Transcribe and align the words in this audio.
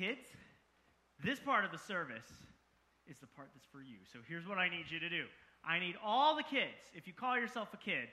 kids, 0.00 0.24
this 1.22 1.38
part 1.38 1.66
of 1.66 1.70
the 1.70 1.78
service 1.78 2.32
is 3.06 3.18
the 3.18 3.26
part 3.36 3.48
that's 3.54 3.66
for 3.70 3.82
you. 3.82 4.00
So 4.10 4.20
here's 4.26 4.48
what 4.48 4.56
I 4.56 4.70
need 4.70 4.86
you 4.88 4.98
to 4.98 5.10
do 5.10 5.24
I 5.62 5.78
need 5.78 5.96
all 6.02 6.34
the 6.34 6.42
kids, 6.42 6.80
if 6.94 7.06
you 7.06 7.12
call 7.12 7.38
yourself 7.38 7.68
a 7.74 7.76
kid, 7.76 8.08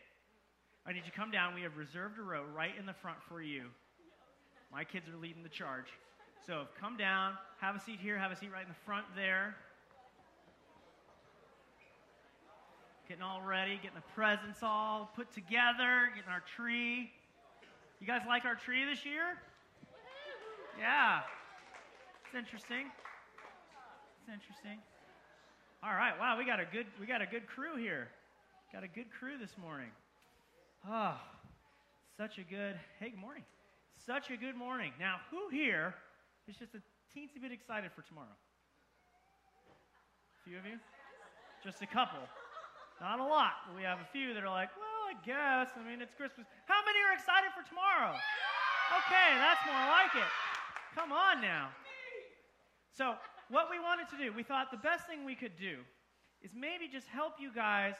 I 0.85 0.91
need 0.91 1.03
you 1.05 1.11
to 1.11 1.17
come 1.17 1.31
down. 1.31 1.55
We 1.55 1.61
have 1.61 1.77
reserved 1.77 2.19
a 2.19 2.23
row 2.23 2.43
right 2.53 2.73
in 2.77 2.85
the 2.85 2.93
front 2.93 3.19
for 3.29 3.41
you. 3.41 3.63
My 4.69 4.83
kids 4.83 5.07
are 5.07 5.15
leading 5.15 5.43
the 5.43 5.49
charge. 5.49 5.87
So 6.45 6.65
come 6.79 6.97
down, 6.97 7.33
have 7.61 7.75
a 7.75 7.79
seat 7.79 7.99
here, 8.01 8.17
have 8.17 8.31
a 8.31 8.35
seat 8.35 8.51
right 8.51 8.63
in 8.63 8.69
the 8.69 8.85
front 8.85 9.05
there. 9.15 9.55
Getting 13.07 13.23
all 13.23 13.41
ready, 13.41 13.75
getting 13.75 13.95
the 13.95 14.13
presents 14.13 14.59
all 14.61 15.09
put 15.15 15.33
together, 15.33 16.11
getting 16.13 16.29
our 16.29 16.43
tree. 16.55 17.09
You 18.01 18.07
guys 18.07 18.21
like 18.27 18.43
our 18.43 18.55
tree 18.55 18.83
this 18.83 19.05
year? 19.05 19.39
Yeah. 20.77 21.21
It's 22.27 22.35
interesting. 22.35 22.91
It's 24.19 24.27
interesting. 24.27 24.83
All 25.79 25.95
right. 25.95 26.11
Wow, 26.19 26.35
we 26.35 26.43
got 26.43 26.59
a 26.59 26.67
good 26.67 26.83
we 26.99 27.07
got 27.07 27.23
a 27.23 27.25
good 27.25 27.47
crew 27.47 27.79
here. 27.79 28.11
Got 28.75 28.83
a 28.83 28.91
good 28.91 29.07
crew 29.15 29.39
this 29.39 29.55
morning. 29.55 29.87
Oh, 30.83 31.15
such 32.19 32.35
a 32.35 32.43
good. 32.43 32.75
Hey, 32.99 33.15
good 33.15 33.23
morning. 33.23 33.47
Such 33.95 34.27
a 34.27 34.35
good 34.35 34.59
morning. 34.59 34.91
Now, 34.99 35.23
who 35.31 35.47
here 35.47 35.95
is 36.51 36.59
just 36.59 36.75
a 36.75 36.83
teensy 37.15 37.39
bit 37.39 37.55
excited 37.55 37.95
for 37.95 38.03
tomorrow? 38.03 38.35
A 40.35 40.39
few 40.43 40.59
of 40.59 40.67
you? 40.67 40.83
Just 41.63 41.79
a 41.79 41.87
couple. 41.87 42.19
Not 42.99 43.23
a 43.23 43.27
lot. 43.27 43.71
But 43.71 43.79
we 43.79 43.87
have 43.87 44.03
a 44.03 44.09
few 44.11 44.35
that 44.35 44.43
are 44.43 44.51
like, 44.51 44.75
well, 44.75 45.07
I 45.07 45.15
guess. 45.23 45.71
I 45.79 45.81
mean, 45.87 46.03
it's 46.03 46.11
Christmas. 46.19 46.43
How 46.67 46.83
many 46.83 46.99
are 47.07 47.15
excited 47.15 47.55
for 47.55 47.63
tomorrow? 47.63 48.11
Okay, 48.11 49.29
that's 49.39 49.63
more 49.63 49.79
like 49.95 50.11
it. 50.11 50.31
Come 50.91 51.15
on 51.15 51.39
now. 51.39 51.71
So, 52.97 53.13
what 53.49 53.67
we 53.69 53.77
wanted 53.79 54.09
to 54.09 54.17
do, 54.17 54.33
we 54.33 54.41
thought 54.41 54.71
the 54.71 54.77
best 54.77 55.05
thing 55.05 55.23
we 55.23 55.35
could 55.35 55.55
do 55.55 55.77
is 56.41 56.51
maybe 56.57 56.87
just 56.91 57.05
help 57.07 57.33
you 57.39 57.53
guys, 57.53 57.93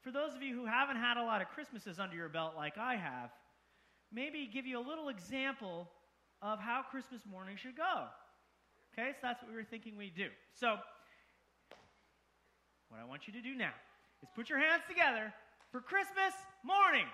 for 0.00 0.12
those 0.12 0.32
of 0.34 0.42
you 0.42 0.54
who 0.54 0.64
haven't 0.64 0.96
had 0.96 1.16
a 1.16 1.24
lot 1.24 1.42
of 1.42 1.48
Christmases 1.48 1.98
under 1.98 2.14
your 2.14 2.28
belt 2.28 2.54
like 2.56 2.78
I 2.78 2.94
have, 2.94 3.30
maybe 4.12 4.48
give 4.52 4.64
you 4.64 4.78
a 4.78 4.86
little 4.86 5.08
example 5.08 5.90
of 6.40 6.60
how 6.60 6.82
Christmas 6.88 7.22
morning 7.28 7.56
should 7.56 7.76
go. 7.76 8.06
Okay, 8.92 9.10
so 9.12 9.18
that's 9.22 9.42
what 9.42 9.50
we 9.50 9.56
were 9.56 9.64
thinking 9.64 9.96
we'd 9.96 10.14
do. 10.14 10.28
So, 10.54 10.76
what 12.90 13.00
I 13.00 13.04
want 13.04 13.26
you 13.26 13.32
to 13.32 13.42
do 13.42 13.56
now 13.56 13.74
is 14.22 14.28
put 14.36 14.48
your 14.48 14.60
hands 14.60 14.82
together 14.88 15.34
for 15.72 15.80
Christmas 15.80 16.32
morning. 16.62 17.06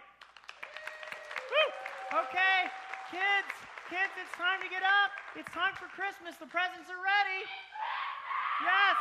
Woo! 1.48 2.20
Okay, 2.20 2.68
kids, 3.10 3.69
kids, 3.90 4.14
it's 4.22 4.30
time 4.38 4.62
to 4.62 4.70
get 4.70 4.86
up. 4.86 5.10
It's 5.34 5.50
time 5.50 5.74
for 5.74 5.90
Christmas. 5.98 6.38
The 6.38 6.46
presents 6.46 6.86
are 6.94 7.02
ready. 7.02 7.42
Yes. 8.62 8.96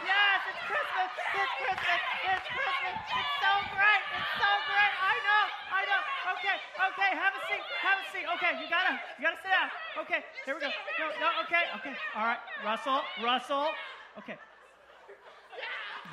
Yes, 0.00 0.38
it's 0.48 0.62
Christmas. 0.64 1.12
It's 1.12 1.54
Christmas. 1.60 2.00
It's 2.24 2.46
Christmas. 2.56 2.96
It's 3.04 3.34
so 3.44 3.52
great. 3.76 4.02
It's 4.16 4.32
so 4.40 4.50
great. 4.64 4.92
I 4.96 5.14
know. 5.28 5.44
I 5.76 5.80
know. 5.84 6.00
Okay. 6.40 6.56
Okay. 6.88 7.10
Have 7.12 7.36
a 7.36 7.42
seat. 7.52 7.64
Have 7.84 7.98
a 8.00 8.06
seat. 8.08 8.26
Okay. 8.40 8.52
You 8.64 8.66
gotta. 8.72 8.96
You 9.20 9.28
gotta 9.28 9.40
sit 9.44 9.52
down. 9.52 9.68
Okay. 10.08 10.20
Here 10.48 10.56
we 10.56 10.60
go. 10.64 10.72
No. 10.96 11.06
No. 11.20 11.28
Okay. 11.44 11.64
Okay. 11.84 11.94
All 12.16 12.24
right. 12.24 12.40
Russell. 12.64 13.04
Russell. 13.20 13.68
Okay. 14.16 14.40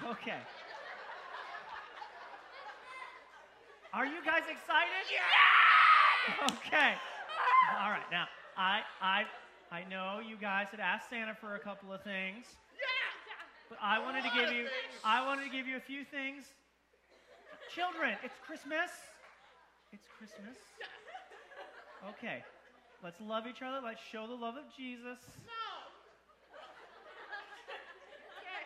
Okay. 0.04 0.42
Are 3.96 4.06
you 4.06 4.20
guys 4.28 4.44
excited? 4.52 5.04
Yeah. 5.08 6.52
Okay. 6.60 7.00
All 7.82 7.92
right. 7.92 8.08
Now, 8.12 8.28
I 8.58 8.82
I 9.02 9.26
I 9.72 9.84
know 9.90 10.20
you 10.20 10.38
guys 10.38 10.68
had 10.72 10.80
asked 10.80 11.10
Santa 11.10 11.36
for 11.36 11.56
a 11.56 11.60
couple 11.60 11.92
of 11.94 12.04
things. 12.04 12.46
Yeah, 12.76 13.70
but 13.70 13.80
I 13.82 14.00
wanted 14.00 14.24
to 14.24 14.32
give 14.34 14.52
you 14.52 14.68
I 15.04 15.26
wanted 15.26 15.46
to 15.46 15.52
give 15.52 15.68
you 15.68 15.78
a 15.78 15.86
few 15.86 16.04
things. 16.04 16.46
Children, 17.74 18.16
it's 18.24 18.36
Christmas. 18.46 18.92
It's 19.92 20.08
Christmas. 20.18 20.58
Okay. 22.16 22.44
Let's 23.04 23.20
love 23.20 23.46
each 23.50 23.62
other. 23.62 23.82
Let's 23.84 24.00
show 24.00 24.28
the 24.28 24.38
love 24.38 24.56
of 24.56 24.64
Jesus. 24.78 25.20
No. 25.44 25.66
Okay. 28.38 28.62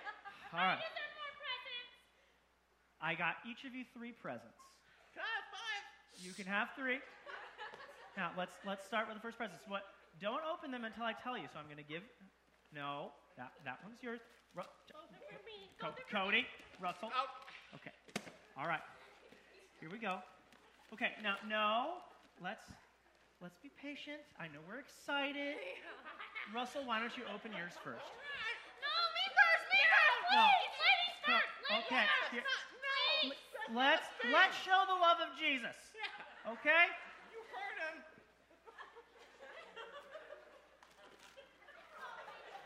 All 0.54 0.60
right. 0.60 0.78
I 3.02 3.16
got 3.16 3.42
each 3.50 3.66
of 3.66 3.74
you 3.74 3.84
three 3.98 4.12
presents. 4.12 4.62
Can 5.16 5.26
I 5.26 5.32
have 5.42 5.48
five? 5.50 5.84
You 6.22 6.34
can 6.34 6.46
have 6.46 6.70
three. 6.78 7.02
Now 8.18 8.32
let's 8.38 8.56
let's 8.68 8.86
start 8.86 9.08
with 9.08 9.16
the 9.16 9.22
first 9.24 9.38
presents. 9.38 9.64
What? 9.68 9.84
Don't 10.22 10.42
open 10.44 10.72
them 10.72 10.84
until 10.84 11.04
I 11.04 11.14
tell 11.14 11.38
you. 11.38 11.48
So 11.52 11.60
I'm 11.60 11.66
going 11.66 11.80
to 11.82 11.88
give. 11.88 12.04
No, 12.76 13.12
that 13.38 13.52
that 13.66 13.80
one's 13.84 14.00
yours. 14.04 14.20
Ru- 14.56 14.68
Co- 15.80 15.96
Cody, 16.12 16.46
Russell. 16.80 17.10
Okay. 17.76 17.92
All 18.60 18.68
right. 18.68 18.84
Here 19.80 19.90
we 19.90 19.98
go. 19.98 20.20
Okay. 20.94 21.16
Now, 21.24 21.36
no. 21.48 22.04
Let's 22.44 22.68
let's 23.42 23.58
be 23.64 23.72
patient. 23.82 24.20
I 24.40 24.48
know 24.52 24.60
we're 24.68 24.84
excited. 24.84 25.56
Russell, 26.56 26.84
why 26.86 27.00
don't 27.00 27.16
you 27.16 27.24
open 27.34 27.52
yours 27.56 27.74
first? 27.80 28.04
No. 28.04 28.92
me 29.16 29.26
first. 29.32 29.64
Me 29.72 29.82
first. 29.88 30.24
Please, 30.28 31.12
No, 31.72 31.78
okay. 31.88 32.06
Here- 32.32 32.44
Let's 33.72 34.04
let's 34.28 34.58
show 34.68 34.84
the 34.84 35.00
love 35.00 35.24
of 35.24 35.32
Jesus. 35.40 35.78
Okay? 36.44 36.92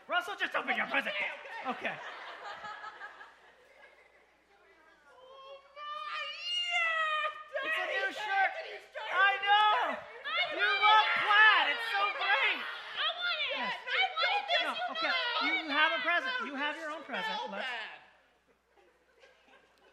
Russell, 0.06 0.34
just 0.38 0.54
open 0.54 0.78
your 0.78 0.86
present. 0.86 1.10
Okay. 1.66 1.90
Oh 1.90 1.98
my 5.74 6.18
yeah! 6.46 7.66
It's 7.66 7.74
a 7.74 7.86
new 7.90 8.08
shirt. 8.14 8.52
I 9.02 9.34
know. 9.42 9.98
You 10.54 10.62
love 10.62 11.08
plaid. 11.26 11.74
It's 11.74 11.86
so 11.90 12.02
great. 12.22 12.62
I 12.62 13.06
want 13.18 13.34
it. 13.34 13.58
Yes. 13.58 13.74
I 13.82 14.02
want 14.14 14.46
it. 14.46 14.62
No, 14.62 14.78
okay. 14.94 15.10
You 15.42 15.74
have 15.74 15.90
a 15.90 16.00
present. 16.06 16.30
You 16.46 16.54
have 16.54 16.78
your 16.78 16.94
own 16.94 17.02
present. 17.02 17.34
Let's, 17.50 17.66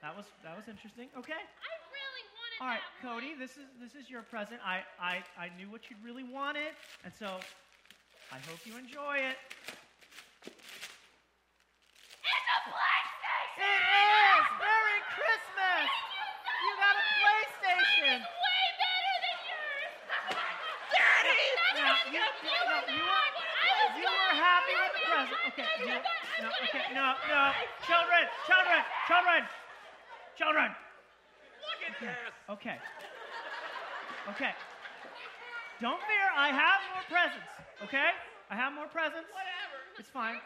that 0.06 0.13
was 0.13 0.30
that 0.45 0.53
was 0.53 0.69
interesting. 0.69 1.09
Okay. 1.18 1.41
I 1.41 1.74
really 1.90 2.25
wanted. 2.38 2.62
All 2.62 2.69
right, 2.69 2.85
Cody, 3.01 3.34
this 3.34 3.57
is 3.57 3.66
this 3.81 3.97
is 3.97 4.13
your 4.13 4.22
present. 4.22 4.62
I 4.62 4.85
I 5.01 5.25
I 5.41 5.50
knew 5.57 5.74
what 5.74 5.90
you'd 5.90 6.06
really 6.06 6.24
wanted, 6.24 6.78
and 7.01 7.09
so 7.18 7.41
I 8.30 8.38
hope 8.45 8.62
you 8.69 8.78
enjoy 8.78 9.18
it. 9.18 9.41
It 10.43 10.51
is! 12.27 12.43
A 12.43 12.59
PlayStation! 12.67 13.63
It 13.63 13.83
is! 13.83 14.43
Merry 14.59 14.99
Christmas! 15.15 15.87
You 15.87 16.71
got 16.79 16.95
a 16.99 17.05
PlayStation! 17.23 18.17
Now, 21.73 21.97
you, 22.05 22.21
you, 22.21 22.53
no, 22.69 22.77
you 22.85 23.01
were, 23.01 23.29
you 23.97 24.05
were 24.05 24.33
happy 24.37 24.75
with 24.77 24.93
the 24.93 25.01
present. 25.09 25.41
Okay, 25.49 25.65
you, 25.81 25.89
no, 25.89 26.49
okay, 26.69 26.85
no, 26.93 27.17
no. 27.27 27.41
Children, 27.87 28.23
children, 28.45 28.81
children, 29.09 29.41
children. 30.37 30.69
Look 30.69 31.81
at 31.89 31.97
this! 31.99 32.33
okay. 32.53 32.77
Okay. 34.29 34.53
Don't 35.81 35.99
fear, 36.07 36.27
I 36.37 36.47
have 36.47 36.79
more 36.93 37.03
presents, 37.09 37.51
okay? 37.83 38.15
I 38.49 38.55
have 38.55 38.71
more 38.71 38.87
presents. 38.87 39.27
It's 39.99 40.09
fine. 40.09 40.41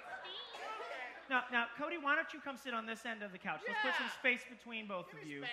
Now, 1.29 1.43
now, 1.51 1.65
Cody, 1.77 1.97
why 1.99 2.15
don't 2.15 2.31
you 2.31 2.39
come 2.39 2.55
sit 2.55 2.73
on 2.73 2.85
this 2.85 3.05
end 3.05 3.21
of 3.23 3.31
the 3.31 3.37
couch? 3.37 3.59
Let's 3.67 3.79
put 3.83 3.95
some 3.99 4.11
space 4.15 4.47
between 4.47 4.87
both 4.87 5.11
of 5.11 5.27
you. 5.27 5.43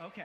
Okay. 0.00 0.24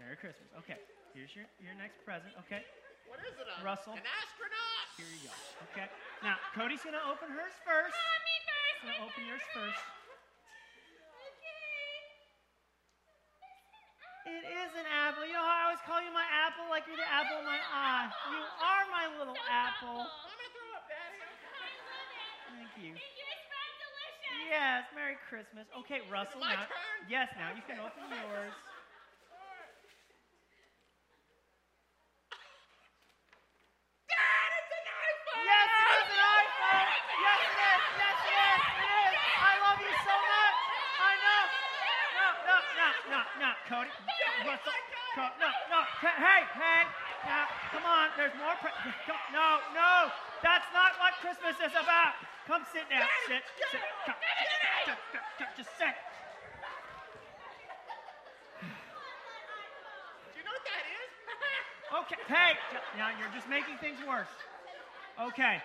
Merry 0.00 0.16
Christmas. 0.16 0.48
Okay. 0.64 0.80
Here's 1.12 1.36
your, 1.36 1.44
your 1.60 1.76
next 1.76 2.00
present. 2.02 2.32
Okay. 2.48 2.64
What 3.06 3.20
is 3.20 3.36
it? 3.36 3.46
A, 3.46 3.60
Russell. 3.60 3.92
An 3.92 4.02
astronaut. 4.02 4.86
Here 4.96 5.06
you 5.06 5.28
go. 5.28 5.34
Okay. 5.70 5.86
Now, 6.24 6.40
Cody's 6.56 6.80
going 6.80 6.96
to 6.96 7.04
open 7.04 7.28
hers 7.28 7.52
first. 7.62 7.92
He's 7.92 8.88
going 8.88 8.96
to 8.96 9.04
open 9.04 9.22
yours 9.28 9.44
first. 9.52 9.82
Okay. 11.28 12.00
It 14.34 14.48
is 14.48 14.72
an 14.80 14.88
apple. 14.88 15.28
You 15.28 15.36
know 15.36 15.44
how 15.44 15.68
I 15.68 15.68
always 15.68 15.84
call 15.84 16.00
you 16.00 16.08
my 16.10 16.24
apple, 16.24 16.39
like 16.70 16.86
you're 16.86 16.96
the 16.96 17.10
apple 17.10 17.42
of 17.42 17.46
my 17.46 17.58
eye. 17.58 18.06
You 18.30 18.38
are 18.62 18.84
my 18.94 19.10
little 19.18 19.34
apple. 19.50 20.06
I'm 20.06 20.30
gonna 20.38 20.54
throw 20.54 20.70
up, 20.78 20.86
Daddy. 20.86 21.18
Thank 22.54 22.70
you. 22.78 22.94
Yes, 24.46 24.86
Merry 24.94 25.18
Christmas. 25.26 25.66
Okay, 25.82 26.06
Russell. 26.06 26.38
my 26.38 26.54
now, 26.54 26.70
turn? 26.70 27.10
Yes, 27.10 27.26
now 27.34 27.50
you 27.58 27.62
can 27.66 27.82
open 27.82 28.06
yours. 28.06 28.54
Dad, 34.06 34.50
it's 34.62 34.70
an 34.70 34.86
iPhone. 34.86 35.42
Yes, 35.42 35.66
it 35.70 35.86
is 35.90 36.06
an 36.06 36.22
iPhone. 36.22 36.86
Yes, 37.18 37.38
it 37.50 37.58
is. 37.66 37.82
Yes, 37.98 38.18
it 38.22 38.38
is. 38.46 38.62
It 38.78 38.90
is. 38.90 39.14
I 39.42 39.52
love 39.58 39.78
you 39.82 39.94
so 40.06 40.14
much. 40.14 40.54
I 41.02 41.12
know. 41.18 41.42
No, 42.14 42.26
no, 42.46 42.56
no, 42.78 42.88
no, 43.10 43.20
no, 43.42 43.50
Cody. 43.66 43.90
Russell. 44.46 44.74
Co- 45.14 45.34
no, 45.42 45.50
no, 45.74 45.82
Hey, 45.98 46.14
hey, 46.22 46.42
hey. 46.54 46.82
Now, 47.26 47.50
come 47.74 47.82
on. 47.82 48.14
There's 48.14 48.34
more. 48.38 48.54
Pre- 48.62 48.74
come, 49.06 49.18
no, 49.34 49.58
no. 49.74 50.10
That's 50.42 50.70
not 50.70 50.94
what 51.02 51.18
Christmas 51.18 51.58
is 51.58 51.74
about. 51.74 52.14
Come 52.46 52.62
sit 52.72 52.86
down. 52.88 53.06
Sit, 53.26 53.42
sit. 53.58 53.82
Come, 54.06 54.14
sit, 54.22 54.38
sit, 54.86 54.98
sit, 55.12 55.22
sit, 55.38 55.50
Just 55.58 55.70
sit. 55.76 55.94
Do 60.30 60.38
you 60.38 60.44
know 60.46 60.54
what 60.54 60.66
that 60.66 60.84
is? 60.88 61.10
Okay. 62.06 62.20
Hey. 62.30 62.54
Now 62.96 63.10
you're 63.18 63.34
just 63.34 63.50
making 63.50 63.76
things 63.82 63.98
worse. 64.06 64.30
Okay. 65.18 65.58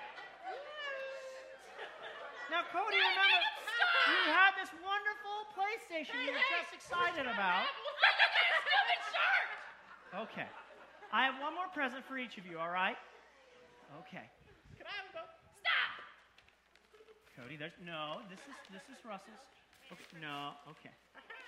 Now, 2.50 2.62
Cody, 2.74 2.98
remember, 2.98 3.42
you 4.10 4.19
had 4.30 4.54
this 4.57 4.69
wonderful 4.81 5.38
PlayStation 5.57 6.14
you 6.25 6.34
were 6.34 6.50
just 6.50 6.74
excited 6.78 7.25
about. 7.25 7.66
Stupid 7.66 9.02
shark! 9.10 9.50
Okay. 10.30 10.45
I 11.12 11.25
have 11.25 11.42
one 11.42 11.56
more 11.56 11.64
present 11.75 12.07
for 12.07 12.16
each 12.16 12.39
of 12.39 12.48
you, 12.48 12.56
all 12.56 12.72
right? 12.72 12.95
Okay. 14.00 14.24
Can 14.80 14.88
I 14.88 14.95
have 14.95 15.12
a 15.12 15.19
go? 15.19 15.27
Stop! 15.60 15.92
Cody, 17.36 17.60
there's 17.60 17.75
no. 17.83 18.24
This 18.31 18.39
is 18.48 18.56
this 18.72 18.88
is 18.88 18.95
Russell's. 19.04 19.44
Okay, 19.92 20.24
no. 20.24 20.56
Okay. 20.72 20.95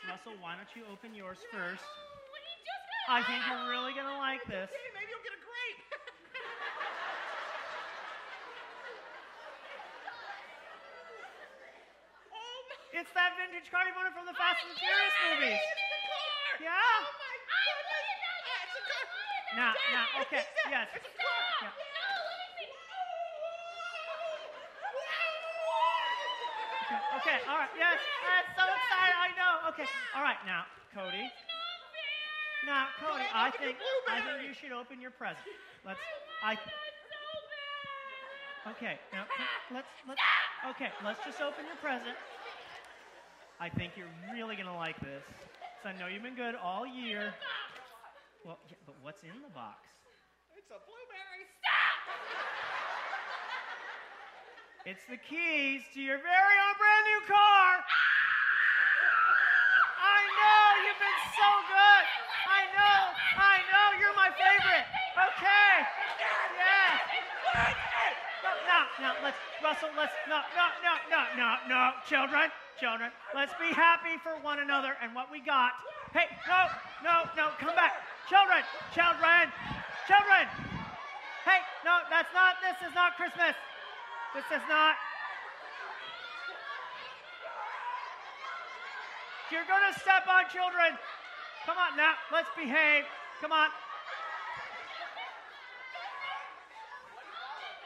Russell, 0.03 0.35
why 0.43 0.59
don't 0.59 0.67
you 0.75 0.83
open 0.91 1.15
yours 1.15 1.39
first? 1.47 1.79
You 1.79 2.59
just 2.59 2.83
I 3.07 3.23
think 3.23 3.39
you're 3.47 3.71
really 3.71 3.95
gonna 3.95 4.19
like 4.19 4.43
this. 4.51 4.67
Okay, 4.67 4.91
maybe 4.91 5.07
you'll 5.15 5.23
get 5.23 5.31
a 5.31 5.39
grape. 5.39 5.81
oh 12.35 12.59
my 12.67 12.99
It's 12.99 13.11
that 13.15 13.31
vintage 13.39 13.71
car 13.71 13.87
you 13.87 13.95
wanted 13.95 14.11
from 14.11 14.27
the 14.27 14.35
Fast 14.35 14.59
and 14.59 14.75
the 14.75 14.79
Furious 14.83 15.15
yeah, 15.15 15.39
movies. 15.39 15.63
Yeah. 16.67 16.75
Oh 16.75 17.15
my 17.15 17.35
goodness. 17.47 18.11
Ah, 18.43 18.67
it's 18.67 18.75
a 18.75 18.83
car. 18.91 19.07
Now, 19.57 19.73
now, 19.89 20.05
okay, 20.21 20.45
yes. 20.69 20.85
It's 20.93 21.01
a 21.01 21.17
car. 21.17 21.41
Yeah. 21.65 21.73
Okay, 27.17 27.37
all 27.49 27.57
right, 27.57 27.73
yes, 27.73 27.97
I'm 27.97 28.45
so 28.53 28.61
excited, 28.69 29.17
I 29.17 29.33
know. 29.33 29.73
Okay, 29.73 29.89
all 30.13 30.21
right, 30.21 30.37
now, 30.45 30.69
Cody. 30.93 31.25
Now, 32.69 32.85
Cody, 33.01 33.25
I 33.33 33.49
think 33.49 33.77
I 34.05 34.21
think 34.21 34.45
you 34.45 34.53
should 34.53 34.75
open 34.77 35.01
your 35.01 35.09
present. 35.11 35.41
Let's. 35.85 35.99
I. 36.43 36.53
Okay, 38.77 38.99
now 39.09 39.25
let's 39.73 39.89
let's. 40.05 40.21
Okay, 40.75 40.91
let's 41.01 41.23
just 41.25 41.41
open 41.41 41.65
your 41.65 41.81
present. 41.81 42.13
I 43.59 43.69
think 43.69 43.97
you're 43.97 44.13
really 44.31 44.55
gonna 44.55 44.75
like 44.75 44.99
this. 44.99 45.23
So 45.81 45.89
I 45.89 45.97
know 45.97 46.05
you've 46.05 46.21
been 46.21 46.35
good 46.35 46.53
all 46.53 46.85
year. 46.85 47.33
Well, 48.47 48.63
yeah, 48.71 48.79
but 48.87 48.95
what's 49.03 49.27
in 49.27 49.43
the 49.43 49.51
box? 49.51 49.83
It's 50.55 50.71
a 50.71 50.79
blueberry. 50.87 51.43
Stop! 51.59 51.99
it's 54.87 55.03
the 55.11 55.19
keys 55.19 55.83
to 55.91 55.99
your 55.99 56.15
very 56.23 56.55
own 56.63 56.75
brand 56.79 57.03
new 57.11 57.21
car. 57.27 57.83
Ah! 57.83 57.91
I 59.99 60.19
know 60.31 60.63
you've 60.79 60.95
been 60.95 61.23
so 61.35 61.49
good. 61.67 62.03
I 62.47 62.61
know, 62.71 62.99
I 63.35 63.55
know 63.67 63.87
you're 63.99 64.15
my 64.15 64.31
favorite. 64.31 64.87
Okay. 65.11 65.83
Yeah. 66.55 67.03
No, 67.51 68.47
no, 68.63 68.79
no, 69.03 69.09
let's, 69.27 69.43
Russell, 69.59 69.91
let's, 69.99 70.15
no, 70.31 70.39
no, 70.55 70.71
no, 70.87 70.95
no, 71.11 71.21
no, 71.35 71.49
no, 71.67 71.99
children, 72.07 72.47
children, 72.79 73.11
let's 73.35 73.51
be 73.59 73.75
happy 73.75 74.15
for 74.23 74.39
one 74.39 74.63
another 74.63 74.95
and 75.03 75.11
what 75.11 75.27
we 75.27 75.43
got. 75.43 75.75
Hey, 76.15 76.31
no, 76.47 76.71
no, 77.03 77.27
no, 77.35 77.51
come 77.59 77.75
back. 77.75 78.06
Children, 78.27 78.59
children, 78.91 79.47
children. 80.03 80.43
Hey, 81.47 81.63
no, 81.87 82.03
that's 82.11 82.27
not, 82.35 82.59
this 82.59 82.75
is 82.83 82.93
not 82.93 83.15
Christmas. 83.15 83.55
This 84.35 84.43
is 84.51 84.63
not. 84.67 84.95
You're 89.47 89.63
gonna 89.63 89.95
step 89.95 90.27
on 90.27 90.43
children. 90.51 90.99
Come 91.65 91.79
on 91.79 91.95
now, 91.95 92.19
let's 92.31 92.51
behave. 92.51 93.07
Come 93.39 93.53
on. 93.53 93.69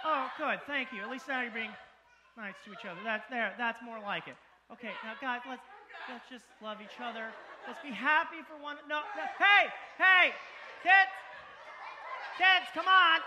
Oh, 0.04 0.26
good. 0.38 0.60
Thank 0.66 0.92
you. 0.92 1.04
At 1.04 1.12
least 1.12 1.28
now 1.28 1.42
you're 1.42 1.54
being 1.54 1.74
nice 2.36 2.56
to 2.66 2.74
each 2.74 2.86
other. 2.90 3.00
That's 3.04 3.30
there. 3.30 3.54
That's 3.58 3.78
more 3.86 4.00
like 4.00 4.28
it. 4.28 4.36
Okay, 4.74 4.90
now 5.06 5.14
guys, 5.22 5.42
let's 5.48 5.62
let's 6.10 6.26
just 6.30 6.46
love 6.64 6.78
each 6.82 6.98
other. 7.00 7.30
Let's 7.68 7.82
be 7.84 7.92
happy 7.92 8.42
for 8.48 8.58
one. 8.62 8.78
No, 8.90 9.02
no. 9.16 9.24
Hey, 9.38 9.70
hey, 9.98 10.34
kids, 10.82 11.14
kids, 12.38 12.68
come 12.74 12.88
on, 12.88 13.20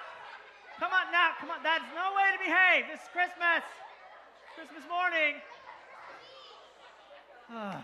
come 0.79 0.91
on 0.91 1.13
now, 1.13 1.39
come 1.39 1.51
on. 1.51 1.63
That's 1.63 1.85
no 1.95 2.15
way 2.19 2.35
to 2.35 2.41
behave. 2.43 2.91
This 2.91 3.01
is 3.01 3.09
Christmas. 3.13 3.63
Christmas 4.55 4.83
morning. 4.89 5.35
Oh, 7.51 7.75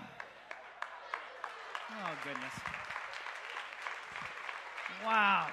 oh 1.90 2.12
goodness. 2.24 2.54
Wow. 5.04 5.46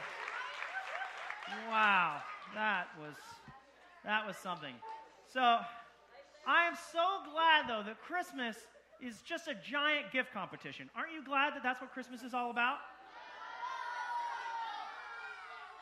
Wow. 1.70 2.22
That 2.54 2.88
was 3.00 3.16
that 4.04 4.26
was 4.26 4.36
something. 4.38 4.74
So 5.32 5.42
I 5.42 6.66
am 6.68 6.76
so 6.92 7.22
glad 7.32 7.68
though 7.68 7.84
that 7.84 8.02
Christmas 8.02 8.56
is 9.02 9.22
just 9.22 9.48
a 9.48 9.56
giant 9.56 10.12
gift 10.12 10.34
competition. 10.34 10.90
Aren't 10.96 11.14
you 11.14 11.24
glad 11.24 11.54
that 11.56 11.64
that's 11.64 11.82
what 11.82 11.92
Christmas 11.92 12.24
is 12.24 12.34
all 12.34 12.52
about? 12.52 12.78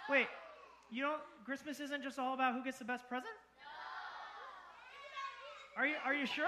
Wait, 0.09 0.27
you 0.91 1.01
don't 1.01 1.21
Christmas 1.45 1.79
isn't 1.79 2.03
just 2.03 2.19
all 2.19 2.33
about 2.33 2.53
who 2.53 2.63
gets 2.63 2.77
the 2.77 2.85
best 2.85 3.07
present? 3.09 3.33
Are 5.77 5.87
you 5.87 5.95
are 6.05 6.13
you 6.13 6.25
sure? 6.25 6.45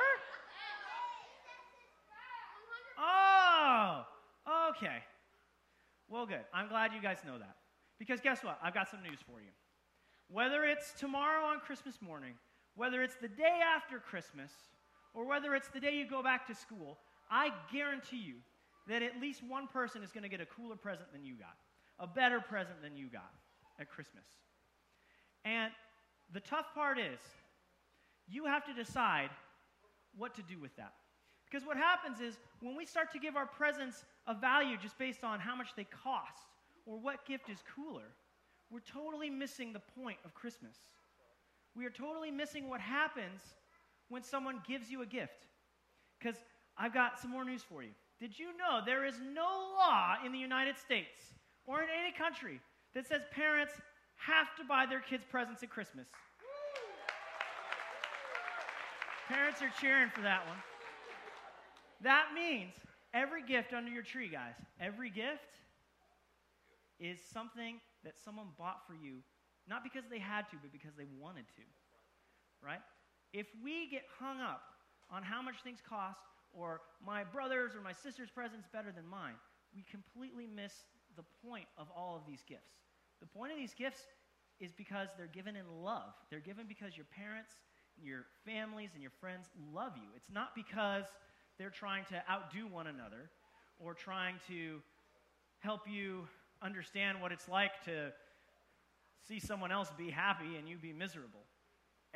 Oh, 3.00 4.06
okay. 4.70 5.04
Well, 6.10 6.26
good. 6.26 6.46
I'm 6.54 6.68
glad 6.68 6.94
you 6.94 7.02
guys 7.02 7.18
know 7.26 7.38
that. 7.38 7.58
Because 8.00 8.22
guess 8.22 8.44
what? 8.44 8.60
I've 8.64 8.74
got 8.74 8.90
some 8.90 9.02
news 9.04 9.20
for 9.26 9.42
you. 9.42 9.50
Whether 10.30 10.64
it's 10.64 10.94
tomorrow 11.00 11.46
on 11.46 11.60
Christmas 11.60 12.02
morning, 12.02 12.34
whether 12.76 13.02
it's 13.02 13.16
the 13.16 13.28
day 13.28 13.60
after 13.76 14.00
Christmas, 14.00 14.52
or 15.18 15.26
whether 15.26 15.56
it's 15.56 15.68
the 15.70 15.80
day 15.80 15.96
you 15.96 16.08
go 16.08 16.22
back 16.22 16.46
to 16.46 16.54
school, 16.54 17.00
I 17.32 17.50
guarantee 17.74 18.22
you 18.24 18.36
that 18.88 19.02
at 19.02 19.20
least 19.20 19.42
one 19.44 19.66
person 19.68 20.04
is 20.04 20.12
going 20.12 20.22
to 20.22 20.30
get 20.30 20.42
a 20.42 20.46
cooler 20.46 20.76
present 20.76 21.12
than 21.12 21.26
you 21.26 21.34
got, 21.34 21.58
a 22.00 22.06
better 22.06 22.40
present 22.40 22.84
than 22.84 22.96
you 22.96 23.08
got 23.08 23.34
at 23.80 23.90
Christmas. 23.90 24.26
And 25.44 25.72
the 26.34 26.40
tough 26.40 26.68
part 26.76 27.00
is, 27.00 27.20
you 28.30 28.46
have 28.46 28.64
to 28.66 28.74
decide 28.74 29.32
what 30.16 30.36
to 30.36 30.44
do 30.44 30.60
with 30.60 30.76
that. 30.76 30.94
Because 31.50 31.66
what 31.66 31.78
happens 31.78 32.20
is 32.20 32.38
when 32.62 32.76
we 32.76 32.86
start 32.86 33.12
to 33.14 33.20
give 33.20 33.36
our 33.36 33.48
presents 33.48 34.06
a 34.28 34.36
value 34.36 34.78
just 34.78 35.00
based 35.00 35.24
on 35.24 35.40
how 35.40 35.56
much 35.56 35.70
they 35.76 35.86
cost 35.86 36.46
or 36.86 37.00
what 37.00 37.26
gift 37.26 37.50
is 37.50 37.64
cooler, 37.76 38.14
we're 38.70 38.82
totally 38.82 39.32
missing 39.32 39.74
the 39.74 39.82
point 40.00 40.18
of 40.26 40.36
Christmas. 40.36 40.76
We 41.76 41.86
are 41.86 41.90
totally 41.90 42.30
missing 42.30 42.70
what 42.70 42.82
happens 42.82 43.42
when 44.10 44.24
someone 44.24 44.62
gives 44.68 44.90
you 44.90 45.02
a 45.02 45.06
gift. 45.06 45.48
Because 46.20 46.36
I've 46.78 46.94
got 46.94 47.20
some 47.20 47.32
more 47.32 47.46
news 47.46 47.64
for 47.64 47.84
you. 47.84 47.92
Did 48.20 48.38
you 48.38 48.48
know 48.58 48.82
there 48.86 49.06
is 49.06 49.16
no 49.34 49.74
law 49.78 50.16
in 50.26 50.32
the 50.32 50.40
United 50.40 50.78
States 50.78 51.20
or 51.66 51.82
in 51.82 51.90
any 51.90 52.12
country 52.12 52.60
that 52.94 53.08
says 53.08 53.22
parents 53.32 53.74
have 54.16 54.56
to 54.58 54.64
buy 54.64 54.86
their 54.86 55.00
kids 55.00 55.24
presents 55.30 55.62
at 55.62 55.70
Christmas? 55.70 56.08
Parents 59.28 59.62
are 59.62 59.72
cheering 59.82 60.10
for 60.10 60.22
that 60.22 60.48
one. 60.48 60.58
That 62.02 62.28
means 62.34 62.74
every 63.14 63.44
gift 63.44 63.74
under 63.74 63.92
your 63.92 64.04
tree, 64.04 64.30
guys, 64.30 64.56
every 64.80 65.10
gift 65.10 65.60
is 67.00 67.20
something 67.34 67.80
that 68.04 68.14
someone 68.24 68.48
bought 68.58 68.88
for 68.88 68.94
you, 68.94 69.18
not 69.68 69.84
because 69.84 70.04
they 70.10 70.20
had 70.20 70.50
to, 70.50 70.58
but 70.62 70.72
because 70.72 70.96
they 70.98 71.06
wanted 71.20 71.46
to. 71.58 71.64
Right? 72.66 72.82
If 73.34 73.48
we 73.64 73.88
get 73.90 74.04
hung 74.20 74.40
up 74.40 74.62
on 75.10 75.24
how 75.24 75.42
much 75.42 75.56
things 75.64 75.80
cost, 75.88 76.20
or 76.54 76.82
my 77.06 77.24
brother's 77.24 77.76
or 77.76 77.82
my 77.82 77.94
sister's 77.94 78.30
present's 78.30 78.68
better 78.72 78.92
than 78.92 79.06
mine, 79.06 79.36
we 79.76 79.84
completely 79.90 80.48
miss 80.48 80.74
the 81.16 81.24
point 81.46 81.66
of 81.78 81.88
all 81.96 82.16
of 82.16 82.22
these 82.28 82.44
gifts. 82.48 82.72
The 83.20 83.28
point 83.28 83.52
of 83.52 83.58
these 83.58 83.74
gifts 83.74 84.02
is 84.60 84.72
because 84.72 85.10
they're 85.18 85.28
given 85.28 85.56
in 85.56 85.66
love. 85.84 86.14
They're 86.30 86.40
given 86.40 86.66
because 86.68 86.96
your 86.96 87.06
parents, 87.06 87.52
your 88.02 88.26
families, 88.46 88.92
and 88.94 89.02
your 89.02 89.12
friends 89.20 89.50
love 89.74 89.94
you. 89.96 90.10
It's 90.16 90.30
not 90.32 90.56
because 90.56 91.06
they're 91.58 91.70
trying 91.70 92.06
to 92.06 92.24
outdo 92.30 92.68
one 92.68 92.88
another 92.88 93.30
or 93.80 93.94
trying 93.94 94.36
to 94.48 94.82
help 95.60 95.82
you 95.88 96.28
understand 96.62 97.22
what 97.22 97.32
it's 97.32 97.48
like 97.48 97.84
to 97.86 98.12
see 99.28 99.40
someone 99.40 99.72
else 99.72 99.90
be 99.98 100.10
happy 100.10 100.56
and 100.58 100.68
you 100.68 100.78
be 100.78 100.94
miserable. 100.94 101.47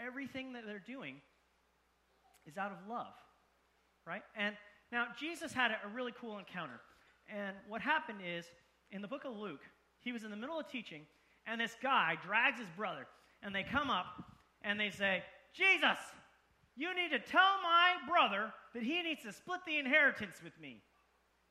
Everything 0.06 0.54
that 0.54 0.64
they're 0.66 0.80
doing 0.80 1.16
is 2.46 2.58
out 2.58 2.72
of 2.72 2.78
love, 2.90 3.14
right? 4.06 4.24
And 4.36 4.56
now 4.92 5.06
Jesus 5.20 5.54
had 5.54 5.72
a, 5.72 5.88
really 5.94 6.14
cool 6.20 6.38
encounter. 6.38 6.80
And 7.34 7.56
what 7.68 7.82
happened 7.82 8.20
is, 8.26 8.46
in 8.92 9.02
the 9.02 9.08
book 9.08 9.26
of 9.26 9.38
Luke, 9.38 9.62
he 10.00 10.12
was 10.12 10.24
in 10.24 10.32
the 10.32 10.38
middle 10.38 10.60
of 10.60 10.68
teaching, 10.68 11.04
and 11.46 11.62
this 11.62 11.76
guy 11.82 12.18
drags 12.24 12.60
his 12.60 12.70
brother, 12.76 13.08
and 13.44 13.54
they 13.54 13.64
come 13.64 13.90
up 13.90 14.06
and 14.64 14.80
they 14.80 14.90
say, 14.90 15.24
Jesus, 15.54 15.98
you 16.76 16.94
need 16.96 17.10
to 17.12 17.20
tell 17.20 17.62
my 17.64 17.94
brother 18.08 18.52
that 18.74 18.84
he 18.84 19.02
needs 19.02 19.24
to 19.24 19.34
split 19.34 19.60
the 19.66 19.78
inheritance 19.78 20.38
with 20.44 20.60
me. 20.60 20.82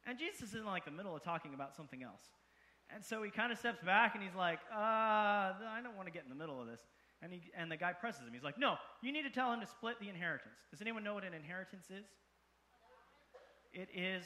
And 0.07 0.19
Jesus 0.19 0.51
is 0.51 0.55
in 0.55 0.65
like 0.65 0.85
the 0.85 0.91
middle 0.91 1.15
of 1.15 1.23
talking 1.23 1.55
about 1.55 1.77
something 1.77 2.03
else. 2.03 2.23
And 2.93 3.05
so 3.05 3.23
he 3.23 3.31
kind 3.31 3.53
of 3.53 3.59
steps 3.59 3.83
back 3.85 4.15
and 4.15 4.25
he's 4.25 4.35
like, 4.35 4.59
uh, 4.73 4.77
I 4.77 5.81
don't 5.83 5.97
want 5.97 6.09
to 6.09 6.13
get 6.13 6.25
in 6.25 6.29
the 6.29 6.35
middle 6.35 6.61
of 6.61 6.67
this. 6.67 6.81
And, 7.23 7.33
he, 7.33 7.43
and 7.57 7.71
the 7.71 7.77
guy 7.77 7.93
presses 7.93 8.23
him. 8.23 8.33
He's 8.33 8.43
like, 8.43 8.59
No, 8.59 8.77
you 9.03 9.13
need 9.13 9.23
to 9.23 9.31
tell 9.31 9.53
him 9.53 9.61
to 9.61 9.67
split 9.67 10.01
the 10.01 10.09
inheritance. 10.09 10.55
Does 10.71 10.81
anyone 10.81 11.05
know 11.05 11.15
what 11.15 11.25
an 11.25 11.35
inheritance 11.35 11.87
is? 11.91 12.07
It 13.73 13.89
is 13.95 14.25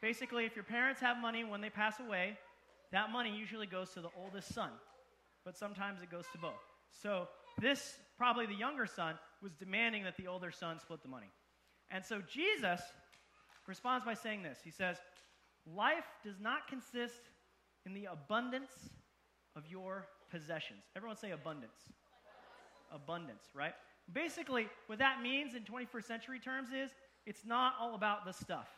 basically 0.00 0.44
if 0.44 0.54
your 0.54 0.64
parents 0.64 1.00
have 1.00 1.16
money 1.16 1.44
when 1.44 1.60
they 1.60 1.70
pass 1.70 1.98
away, 1.98 2.38
that 2.92 3.10
money 3.10 3.36
usually 3.36 3.66
goes 3.66 3.90
to 3.90 4.00
the 4.00 4.10
oldest 4.22 4.54
son, 4.54 4.70
but 5.44 5.56
sometimes 5.56 6.02
it 6.02 6.10
goes 6.10 6.26
to 6.32 6.38
both. 6.38 6.52
So 7.02 7.28
this, 7.60 7.96
probably 8.16 8.46
the 8.46 8.54
younger 8.54 8.86
son, 8.86 9.16
was 9.42 9.52
demanding 9.54 10.04
that 10.04 10.16
the 10.16 10.26
older 10.26 10.50
son 10.50 10.78
split 10.78 11.02
the 11.02 11.08
money. 11.08 11.30
And 11.90 12.04
so 12.04 12.20
Jesus 12.32 12.80
responds 13.66 14.04
by 14.04 14.14
saying 14.14 14.42
this 14.42 14.58
He 14.62 14.70
says, 14.70 14.96
Life 15.66 16.04
does 16.22 16.38
not 16.40 16.68
consist 16.68 17.30
in 17.84 17.94
the 17.94 18.06
abundance 18.06 18.70
of 19.56 19.64
your 19.68 20.06
possessions. 20.30 20.84
Everyone 20.94 21.16
say 21.16 21.32
abundance. 21.32 21.92
Abundance, 22.92 23.44
right? 23.54 23.74
Basically, 24.12 24.68
what 24.86 24.98
that 24.98 25.20
means 25.22 25.54
in 25.54 25.62
21st 25.62 26.04
century 26.04 26.38
terms 26.38 26.68
is 26.70 26.90
it's 27.26 27.44
not 27.44 27.74
all 27.80 27.94
about 27.94 28.24
the 28.24 28.32
stuff. 28.32 28.68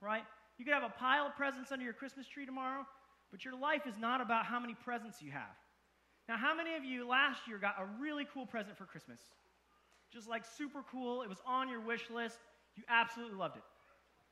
Right? 0.00 0.24
You 0.58 0.64
could 0.64 0.74
have 0.74 0.82
a 0.82 0.92
pile 0.98 1.26
of 1.26 1.36
presents 1.36 1.70
under 1.70 1.84
your 1.84 1.94
Christmas 1.94 2.26
tree 2.26 2.44
tomorrow, 2.44 2.84
but 3.30 3.44
your 3.44 3.56
life 3.56 3.86
is 3.86 3.96
not 3.98 4.20
about 4.20 4.44
how 4.44 4.58
many 4.58 4.74
presents 4.74 5.22
you 5.22 5.30
have. 5.30 5.54
Now, 6.28 6.36
how 6.36 6.54
many 6.54 6.74
of 6.74 6.84
you 6.84 7.06
last 7.06 7.46
year 7.48 7.58
got 7.58 7.76
a 7.78 7.86
really 8.00 8.26
cool 8.32 8.46
present 8.46 8.76
for 8.76 8.84
Christmas? 8.84 9.20
Just 10.12 10.28
like 10.28 10.44
super 10.44 10.82
cool. 10.90 11.22
It 11.22 11.28
was 11.28 11.38
on 11.46 11.68
your 11.68 11.80
wish 11.80 12.10
list. 12.10 12.38
You 12.76 12.82
absolutely 12.88 13.36
loved 13.36 13.56
it. 13.56 13.62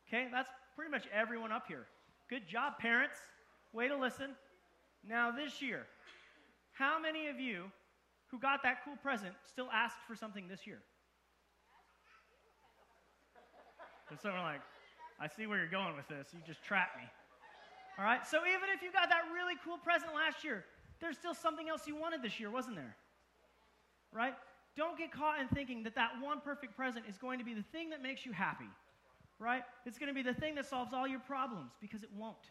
Okay? 0.09 0.29
That's 0.31 0.51
pretty 0.77 0.91
much 0.91 1.05
everyone 1.13 1.53
up 1.53 1.65
here. 1.67 1.87
Good 2.29 2.47
job, 2.49 2.79
parents. 2.79 3.17
Way 3.73 3.89
to 3.89 3.97
listen. 3.97 4.35
Now, 5.07 5.31
this 5.31 5.63
year, 5.63 5.87
how 6.73 7.01
many 7.01 7.29
of 7.29 7.41
you 7.41 7.65
who 8.31 8.39
got 8.39 8.63
that 8.63 8.85
cool 8.85 8.97
present 8.97 9.35
still 9.45 9.69
asked 9.73 9.99
for 10.07 10.15
something 10.15 10.47
this 10.49 10.67
year? 10.67 10.79
And 14.11 14.19
someone 14.19 14.43
like, 14.43 14.61
I 15.21 15.29
see 15.29 15.47
where 15.47 15.59
you're 15.59 15.71
going 15.71 15.97
with 15.97 16.09
this. 16.09 16.29
You 16.33 16.41
just 16.47 16.63
trapped 16.63 16.97
me. 16.97 17.05
All 17.99 18.05
right? 18.05 18.27
So 18.27 18.39
even 18.39 18.71
if 18.75 18.83
you 18.83 18.91
got 18.93 19.09
that 19.09 19.23
really 19.33 19.55
cool 19.65 19.79
present 19.79 20.15
last 20.15 20.43
year, 20.43 20.65
there's 21.01 21.17
still 21.17 21.35
something 21.35 21.69
else 21.69 21.87
you 21.87 21.97
wanted 21.97 22.23
this 22.23 22.41
year, 22.41 22.51
wasn't 22.51 22.77
there? 22.77 22.97
Right? 24.13 24.35
Don't 24.77 24.97
get 24.97 25.13
caught 25.13 25.41
in 25.41 25.49
thinking 25.49 25.83
that 25.85 25.95
that 25.95 26.11
one 26.21 26.41
perfect 26.41 26.77
present 26.77 27.05
is 27.09 27.19
going 27.19 27.39
to 27.39 27.45
be 27.45 27.55
the 27.55 27.65
thing 27.73 27.91
that 27.91 28.03
makes 28.03 28.25
you 28.25 28.33
happy. 28.33 28.71
Right? 29.39 29.63
It's 29.87 29.99
going 29.99 30.09
to 30.09 30.15
be 30.15 30.23
the 30.23 30.35
thing 30.35 30.55
that 30.57 30.67
solves 30.67 30.93
all 30.93 31.07
your 31.07 31.21
problems 31.21 31.73
because 31.81 32.03
it 32.03 32.11
won't. 32.17 32.51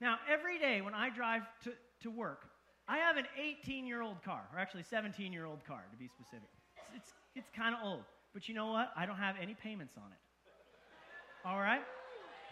Now, 0.00 0.18
every 0.30 0.58
day 0.58 0.80
when 0.80 0.94
I 0.94 1.10
drive 1.10 1.42
to, 1.64 1.72
to 2.02 2.10
work, 2.10 2.46
I 2.88 2.96
have 2.98 3.18
an 3.18 3.26
18 3.38 3.86
year 3.86 4.00
old 4.00 4.22
car, 4.24 4.42
or 4.52 4.58
actually 4.58 4.82
17 4.82 5.32
year 5.32 5.44
old 5.44 5.64
car 5.66 5.84
to 5.90 5.96
be 5.96 6.08
specific. 6.08 6.48
It's, 6.96 6.96
it's, 6.96 7.12
it's 7.36 7.50
kind 7.54 7.74
of 7.74 7.80
old. 7.84 8.04
But 8.32 8.48
you 8.48 8.54
know 8.54 8.72
what? 8.72 8.90
I 8.96 9.04
don't 9.04 9.16
have 9.16 9.36
any 9.40 9.54
payments 9.54 9.94
on 9.96 10.10
it. 10.10 11.48
All 11.48 11.58
right? 11.58 11.82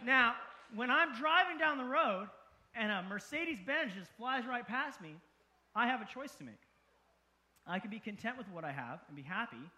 Now, 0.05 0.35
when 0.75 0.91
I'm 0.91 1.15
driving 1.15 1.59
down 1.59 1.79
the 1.79 1.85
road 1.85 2.29
and 2.75 2.93
a 2.93 3.03
Mercedes 3.09 3.59
Benz 3.67 3.93
just 3.97 4.11
flies 4.17 4.45
right 4.47 4.67
past 4.67 5.01
me, 5.01 5.15
I 5.75 5.87
have 5.87 6.03
a 6.03 6.07
choice 6.07 6.35
to 6.37 6.45
make. 6.45 6.55
I 7.67 7.79
can 7.79 7.91
be 7.91 7.99
content 7.99 8.39
with 8.39 8.49
what 8.51 8.65
I 8.65 8.73
have 8.73 9.01
and 9.09 9.17
be 9.17 9.23
happy, 9.23 9.71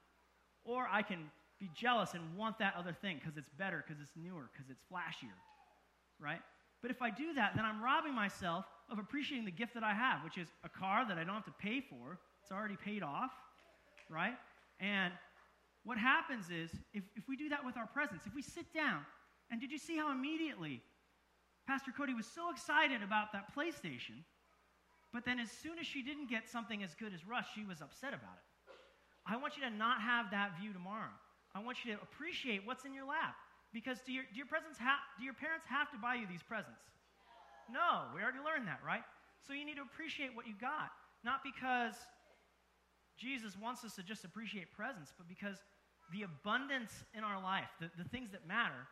or 0.64 0.86
I 0.90 1.02
can 1.02 1.30
be 1.58 1.70
jealous 1.74 2.14
and 2.14 2.22
want 2.36 2.58
that 2.58 2.74
other 2.76 2.92
thing 2.92 3.18
because 3.18 3.36
it's 3.36 3.48
better, 3.58 3.84
because 3.86 4.00
it's 4.02 4.12
newer, 4.16 4.50
because 4.52 4.70
it's 4.70 4.82
flashier, 4.92 5.34
right? 6.20 6.40
But 6.82 6.90
if 6.90 7.02
I 7.02 7.11
do 7.11 7.35
that, 7.35 7.52
then 7.56 7.64
I'm 7.64 7.82
robbing 7.82 8.14
myself 8.14 8.64
of 8.90 8.99
appreciating 8.99 9.44
the 9.44 9.50
gift 9.50 9.75
that 9.75 9.82
I 9.82 9.92
have, 9.92 10.23
which 10.25 10.38
is 10.38 10.49
a 10.64 10.68
car 10.68 11.06
that 11.06 11.18
I 11.18 11.25
don't 11.25 11.35
have 11.35 11.44
to 11.47 11.54
pay 11.61 11.80
for. 11.80 12.18
It's 12.42 12.52
already 12.52 12.76
paid 12.76 13.02
off, 13.02 13.32
right? 14.08 14.35
And 14.80 15.12
what 15.85 15.99
happens 15.99 16.50
is, 16.50 16.70
if, 16.94 17.02
if 17.16 17.28
we 17.28 17.37
do 17.37 17.49
that 17.49 17.64
with 17.64 17.76
our 17.76 17.87
presents, 17.87 18.26
if 18.26 18.35
we 18.35 18.42
sit 18.42 18.73
down, 18.73 19.00
and 19.50 19.61
did 19.61 19.70
you 19.70 19.78
see 19.78 19.97
how 19.97 20.12
immediately 20.12 20.80
Pastor 21.66 21.92
Cody 21.97 22.14
was 22.14 22.26
so 22.26 22.50
excited 22.50 23.02
about 23.02 23.32
that 23.32 23.54
PlayStation, 23.54 24.25
but 25.12 25.25
then 25.25 25.38
as 25.40 25.50
soon 25.50 25.78
as 25.78 25.87
she 25.87 26.02
didn't 26.02 26.28
get 26.28 26.49
something 26.49 26.82
as 26.82 26.94
good 26.94 27.12
as 27.14 27.26
Rush, 27.26 27.47
she 27.54 27.64
was 27.64 27.80
upset 27.80 28.11
about 28.11 28.37
it. 28.37 28.75
I 29.26 29.37
want 29.37 29.56
you 29.56 29.62
to 29.64 29.70
not 29.70 30.00
have 30.00 30.30
that 30.30 30.58
view 30.61 30.73
tomorrow. 30.73 31.12
I 31.54 31.61
want 31.61 31.85
you 31.85 31.94
to 31.94 32.02
appreciate 32.02 32.66
what's 32.66 32.85
in 32.85 32.94
your 32.94 33.06
lap. 33.06 33.37
Because 33.72 34.00
do 34.00 34.12
your, 34.12 34.25
do 34.32 34.38
your, 34.38 34.48
presents 34.48 34.78
ha- 34.78 35.04
do 35.18 35.25
your 35.25 35.37
parents 35.37 35.66
have 35.68 35.90
to 35.92 35.98
buy 35.98 36.16
you 36.16 36.26
these 36.26 36.42
presents? 36.42 36.80
No, 37.68 38.08
we 38.16 38.22
already 38.25 38.40
learned 38.40 38.66
that, 38.66 38.80
right? 38.80 39.04
So 39.44 39.52
you 39.52 39.64
need 39.64 39.76
to 39.76 39.84
appreciate 39.84 40.32
what 40.32 40.48
you 40.48 40.54
got. 40.56 40.88
Not 41.20 41.44
because 41.44 41.94
Jesus 43.20 43.58
wants 43.60 43.84
us 43.84 43.94
to 43.96 44.02
just 44.02 44.25
appreciate 44.25 44.72
presents, 44.72 45.12
but 45.12 45.28
because 45.28 45.60
the 46.12 46.25
abundance 46.25 47.04
in 47.12 47.25
our 47.25 47.37
life, 47.42 47.68
the, 47.76 47.90
the 48.00 48.08
things 48.08 48.32
that 48.32 48.48
matter, 48.48 48.88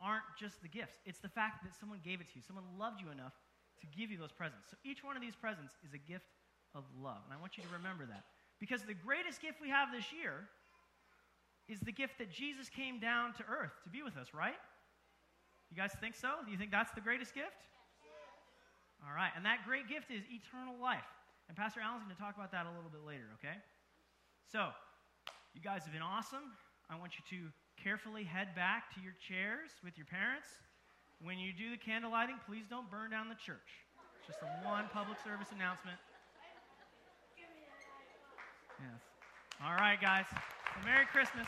aren't 0.00 0.26
just 0.36 0.60
the 0.60 0.68
gifts. 0.68 0.98
It's 1.06 1.22
the 1.22 1.30
fact 1.30 1.62
that 1.62 1.72
someone 1.78 2.00
gave 2.04 2.20
it 2.20 2.28
to 2.28 2.34
you. 2.36 2.42
Someone 2.44 2.66
loved 2.76 3.00
you 3.00 3.08
enough 3.14 3.32
to 3.80 3.86
give 3.96 4.10
you 4.10 4.18
those 4.18 4.32
presents. 4.32 4.68
So 4.72 4.76
each 4.84 5.04
one 5.04 5.16
of 5.16 5.22
these 5.22 5.36
presents 5.36 5.76
is 5.86 5.94
a 5.94 6.02
gift 6.02 6.28
of 6.74 6.84
love. 7.00 7.24
And 7.24 7.32
I 7.32 7.40
want 7.40 7.56
you 7.56 7.64
to 7.64 7.72
remember 7.72 8.04
that. 8.06 8.24
Because 8.60 8.82
the 8.82 8.96
greatest 8.96 9.40
gift 9.40 9.60
we 9.60 9.68
have 9.68 9.92
this 9.92 10.12
year 10.12 10.48
is 11.68 11.80
the 11.80 11.92
gift 11.92 12.18
that 12.18 12.30
Jesus 12.30 12.68
came 12.68 13.00
down 13.00 13.34
to 13.34 13.42
earth 13.44 13.74
to 13.84 13.90
be 13.90 14.02
with 14.02 14.16
us, 14.16 14.30
right? 14.32 14.58
You 15.70 15.76
guys 15.76 15.90
think 15.98 16.14
so? 16.14 16.30
Do 16.44 16.50
you 16.52 16.58
think 16.58 16.70
that's 16.70 16.92
the 16.94 17.00
greatest 17.02 17.34
gift? 17.34 17.66
All 19.04 19.14
right, 19.14 19.30
and 19.36 19.44
that 19.44 19.66
great 19.66 19.88
gift 19.88 20.10
is 20.10 20.24
eternal 20.30 20.74
life. 20.80 21.04
And 21.48 21.56
Pastor 21.56 21.80
Allen's 21.80 22.02
going 22.02 22.14
to 22.14 22.22
talk 22.22 22.34
about 22.34 22.50
that 22.50 22.66
a 22.66 22.72
little 22.72 22.90
bit 22.90 23.04
later, 23.06 23.28
okay? 23.38 23.54
So, 24.50 24.70
you 25.54 25.60
guys 25.60 25.82
have 25.84 25.92
been 25.92 26.06
awesome. 26.06 26.54
I 26.90 26.98
want 26.98 27.18
you 27.18 27.22
to 27.38 27.50
carefully 27.82 28.24
head 28.24 28.54
back 28.54 28.94
to 28.94 29.00
your 29.02 29.14
chairs 29.18 29.70
with 29.84 29.98
your 29.98 30.06
parents. 30.06 30.48
When 31.20 31.38
you 31.38 31.52
do 31.52 31.70
the 31.70 31.78
candle 31.80 32.10
lighting, 32.10 32.36
please 32.46 32.66
don't 32.68 32.90
burn 32.90 33.10
down 33.10 33.28
the 33.28 33.38
church. 33.38 33.86
It's 34.18 34.26
Just 34.26 34.42
a 34.42 34.50
one 34.66 34.90
public 34.92 35.18
service 35.22 35.48
announcement. 35.54 35.98
Yes. 38.80 39.15
All 39.64 39.74
right, 39.74 39.98
guys. 40.00 40.26
Merry 40.84 41.06
Christmas. 41.06 41.46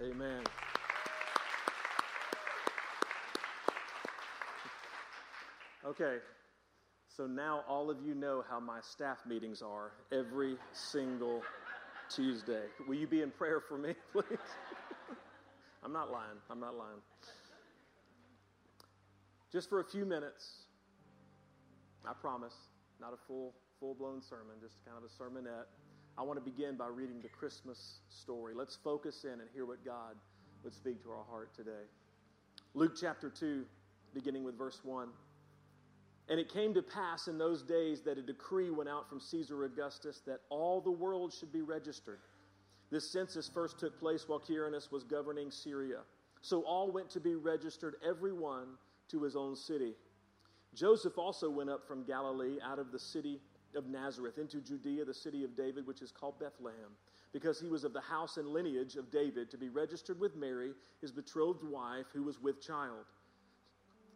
Amen. 0.00 0.42
Okay, 5.84 6.18
so 7.08 7.26
now 7.26 7.64
all 7.68 7.90
of 7.90 7.96
you 8.04 8.14
know 8.14 8.44
how 8.48 8.60
my 8.60 8.78
staff 8.80 9.18
meetings 9.26 9.60
are 9.60 9.90
every 10.12 10.56
single 10.72 11.42
Tuesday. 12.08 12.62
Will 12.86 12.94
you 12.94 13.08
be 13.08 13.22
in 13.22 13.30
prayer 13.32 13.60
for 13.60 13.76
me, 13.76 13.94
please? 14.12 14.38
I'm 15.82 15.92
not 15.92 16.12
lying. 16.12 16.38
I'm 16.48 16.60
not 16.60 16.76
lying. 16.76 17.00
Just 19.50 19.68
for 19.68 19.80
a 19.80 19.84
few 19.84 20.04
minutes, 20.04 20.66
I 22.06 22.12
promise, 22.12 22.54
not 23.00 23.12
a 23.12 23.18
full 23.26 23.54
full 23.80 23.94
blown 23.94 24.22
sermon, 24.22 24.56
just 24.60 24.76
kind 24.84 24.96
of 24.96 25.04
a 25.04 25.08
sermonette. 25.08 25.66
I 26.18 26.22
want 26.22 26.36
to 26.36 26.50
begin 26.50 26.74
by 26.74 26.88
reading 26.88 27.20
the 27.22 27.28
Christmas 27.28 28.00
story. 28.08 28.52
Let's 28.52 28.76
focus 28.82 29.22
in 29.22 29.34
and 29.34 29.48
hear 29.54 29.64
what 29.64 29.84
God 29.84 30.16
would 30.64 30.74
speak 30.74 31.00
to 31.04 31.10
our 31.12 31.22
heart 31.30 31.54
today. 31.54 31.86
Luke 32.74 32.94
chapter 33.00 33.30
2, 33.30 33.64
beginning 34.14 34.42
with 34.42 34.58
verse 34.58 34.80
1. 34.82 35.10
And 36.28 36.40
it 36.40 36.52
came 36.52 36.74
to 36.74 36.82
pass 36.82 37.28
in 37.28 37.38
those 37.38 37.62
days 37.62 38.02
that 38.02 38.18
a 38.18 38.22
decree 38.22 38.68
went 38.68 38.88
out 38.88 39.08
from 39.08 39.20
Caesar 39.20 39.64
Augustus 39.64 40.20
that 40.26 40.40
all 40.50 40.80
the 40.80 40.90
world 40.90 41.32
should 41.32 41.52
be 41.52 41.62
registered. 41.62 42.18
This 42.90 43.08
census 43.08 43.48
first 43.48 43.78
took 43.78 43.96
place 44.00 44.28
while 44.28 44.40
Quirinus 44.40 44.90
was 44.90 45.04
governing 45.04 45.52
Syria. 45.52 46.00
So 46.40 46.62
all 46.62 46.90
went 46.90 47.10
to 47.10 47.20
be 47.20 47.36
registered, 47.36 47.94
every 48.04 48.32
one 48.32 48.66
to 49.12 49.22
his 49.22 49.36
own 49.36 49.54
city. 49.54 49.94
Joseph 50.74 51.16
also 51.16 51.48
went 51.48 51.70
up 51.70 51.86
from 51.86 52.02
Galilee 52.02 52.58
out 52.60 52.80
of 52.80 52.90
the 52.90 52.98
city 52.98 53.40
of 53.74 53.86
Nazareth 53.86 54.38
into 54.38 54.60
Judea, 54.60 55.04
the 55.04 55.14
city 55.14 55.44
of 55.44 55.56
David, 55.56 55.86
which 55.86 56.02
is 56.02 56.10
called 56.10 56.38
Bethlehem, 56.38 56.90
because 57.32 57.60
he 57.60 57.68
was 57.68 57.84
of 57.84 57.92
the 57.92 58.00
house 58.00 58.36
and 58.36 58.48
lineage 58.48 58.96
of 58.96 59.10
David, 59.10 59.50
to 59.50 59.58
be 59.58 59.68
registered 59.68 60.18
with 60.18 60.36
Mary, 60.36 60.72
his 61.00 61.12
betrothed 61.12 61.62
wife, 61.62 62.06
who 62.12 62.22
was 62.22 62.40
with 62.40 62.60
child. 62.60 63.04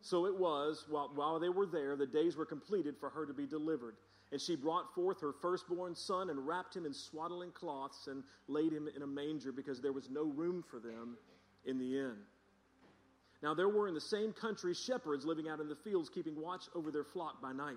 So 0.00 0.26
it 0.26 0.36
was, 0.36 0.86
while, 0.88 1.10
while 1.14 1.38
they 1.38 1.48
were 1.48 1.66
there, 1.66 1.96
the 1.96 2.06
days 2.06 2.36
were 2.36 2.44
completed 2.46 2.96
for 2.98 3.08
her 3.10 3.24
to 3.24 3.32
be 3.32 3.46
delivered. 3.46 3.94
And 4.32 4.40
she 4.40 4.56
brought 4.56 4.94
forth 4.94 5.20
her 5.20 5.32
firstborn 5.32 5.94
son 5.94 6.30
and 6.30 6.46
wrapped 6.46 6.74
him 6.74 6.86
in 6.86 6.94
swaddling 6.94 7.52
cloths 7.52 8.08
and 8.08 8.24
laid 8.48 8.72
him 8.72 8.88
in 8.96 9.02
a 9.02 9.06
manger 9.06 9.52
because 9.52 9.80
there 9.80 9.92
was 9.92 10.08
no 10.10 10.24
room 10.24 10.64
for 10.68 10.80
them 10.80 11.18
in 11.66 11.78
the 11.78 11.98
inn. 11.98 12.16
Now 13.42 13.54
there 13.54 13.68
were 13.68 13.88
in 13.88 13.94
the 13.94 14.00
same 14.00 14.32
country 14.32 14.72
shepherds 14.74 15.24
living 15.24 15.48
out 15.48 15.60
in 15.60 15.68
the 15.68 15.76
fields, 15.76 16.08
keeping 16.08 16.40
watch 16.40 16.64
over 16.74 16.90
their 16.90 17.04
flock 17.04 17.42
by 17.42 17.52
night. 17.52 17.76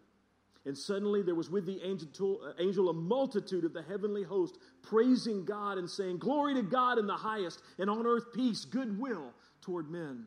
And 0.65 0.77
suddenly 0.77 1.23
there 1.23 1.35
was 1.35 1.49
with 1.49 1.65
the 1.65 1.81
angel, 1.83 2.39
uh, 2.45 2.51
angel 2.59 2.89
a 2.89 2.93
multitude 2.93 3.65
of 3.65 3.73
the 3.73 3.81
heavenly 3.81 4.23
host 4.23 4.59
praising 4.83 5.43
God 5.43 5.77
and 5.77 5.89
saying, 5.89 6.19
Glory 6.19 6.53
to 6.53 6.61
God 6.61 6.99
in 6.99 7.07
the 7.07 7.15
highest, 7.15 7.61
and 7.79 7.89
on 7.89 8.05
earth 8.05 8.25
peace, 8.33 8.65
goodwill 8.65 9.33
toward 9.61 9.89
men. 9.89 10.25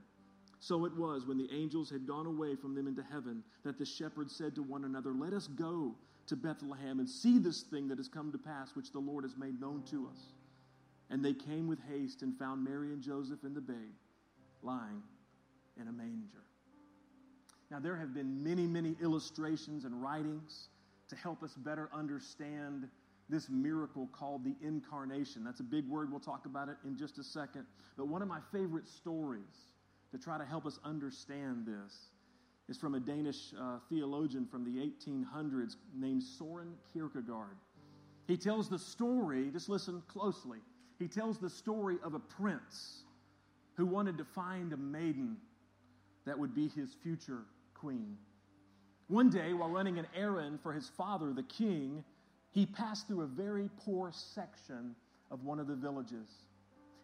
So 0.58 0.86
it 0.86 0.96
was 0.96 1.26
when 1.26 1.38
the 1.38 1.48
angels 1.52 1.90
had 1.90 2.06
gone 2.06 2.26
away 2.26 2.56
from 2.56 2.74
them 2.74 2.88
into 2.88 3.02
heaven 3.02 3.44
that 3.64 3.78
the 3.78 3.84
shepherds 3.84 4.34
said 4.34 4.54
to 4.54 4.62
one 4.62 4.84
another, 4.84 5.12
Let 5.12 5.34
us 5.34 5.46
go 5.46 5.94
to 6.26 6.36
Bethlehem 6.36 7.00
and 7.00 7.08
see 7.08 7.38
this 7.38 7.62
thing 7.62 7.86
that 7.88 7.98
has 7.98 8.08
come 8.08 8.32
to 8.32 8.38
pass, 8.38 8.74
which 8.74 8.90
the 8.90 8.98
Lord 8.98 9.24
has 9.24 9.36
made 9.36 9.60
known 9.60 9.82
to 9.90 10.08
us. 10.10 10.32
And 11.10 11.24
they 11.24 11.34
came 11.34 11.68
with 11.68 11.78
haste 11.88 12.22
and 12.22 12.36
found 12.38 12.64
Mary 12.64 12.92
and 12.92 13.02
Joseph 13.02 13.44
and 13.44 13.54
the 13.54 13.60
babe 13.60 13.76
lying 14.62 15.02
in 15.78 15.86
a 15.86 15.92
manger. 15.92 16.44
Now, 17.70 17.80
there 17.80 17.96
have 17.96 18.14
been 18.14 18.42
many, 18.42 18.66
many 18.66 18.96
illustrations 19.02 19.84
and 19.84 20.02
writings 20.02 20.68
to 21.08 21.16
help 21.16 21.42
us 21.42 21.54
better 21.54 21.88
understand 21.92 22.88
this 23.28 23.48
miracle 23.48 24.08
called 24.12 24.44
the 24.44 24.54
incarnation. 24.62 25.44
That's 25.44 25.60
a 25.60 25.64
big 25.64 25.88
word. 25.88 26.10
We'll 26.10 26.20
talk 26.20 26.46
about 26.46 26.68
it 26.68 26.76
in 26.84 26.96
just 26.96 27.18
a 27.18 27.24
second. 27.24 27.64
But 27.96 28.08
one 28.08 28.22
of 28.22 28.28
my 28.28 28.40
favorite 28.52 28.86
stories 28.86 29.72
to 30.12 30.18
try 30.18 30.38
to 30.38 30.44
help 30.44 30.66
us 30.66 30.78
understand 30.84 31.66
this 31.66 32.10
is 32.68 32.78
from 32.78 32.94
a 32.94 33.00
Danish 33.00 33.52
uh, 33.58 33.78
theologian 33.88 34.46
from 34.46 34.64
the 34.64 34.80
1800s 34.80 35.76
named 35.94 36.22
Soren 36.22 36.74
Kierkegaard. 36.92 37.56
He 38.26 38.36
tells 38.36 38.68
the 38.68 38.78
story, 38.78 39.50
just 39.52 39.68
listen 39.68 40.02
closely. 40.08 40.58
He 40.98 41.08
tells 41.08 41.38
the 41.38 41.50
story 41.50 41.96
of 42.02 42.14
a 42.14 42.18
prince 42.18 43.04
who 43.74 43.84
wanted 43.84 44.16
to 44.18 44.24
find 44.24 44.72
a 44.72 44.76
maiden 44.76 45.36
that 46.24 46.38
would 46.38 46.54
be 46.54 46.68
his 46.68 46.94
future 47.02 47.42
queen. 47.84 48.16
One 49.08 49.28
day, 49.28 49.52
while 49.52 49.68
running 49.68 49.98
an 49.98 50.06
errand 50.16 50.58
for 50.62 50.72
his 50.72 50.88
father, 50.96 51.34
the 51.34 51.42
king, 51.42 52.02
he 52.50 52.64
passed 52.64 53.06
through 53.06 53.20
a 53.20 53.26
very 53.26 53.68
poor 53.84 54.10
section 54.10 54.94
of 55.30 55.44
one 55.44 55.60
of 55.60 55.66
the 55.66 55.74
villages. 55.74 56.30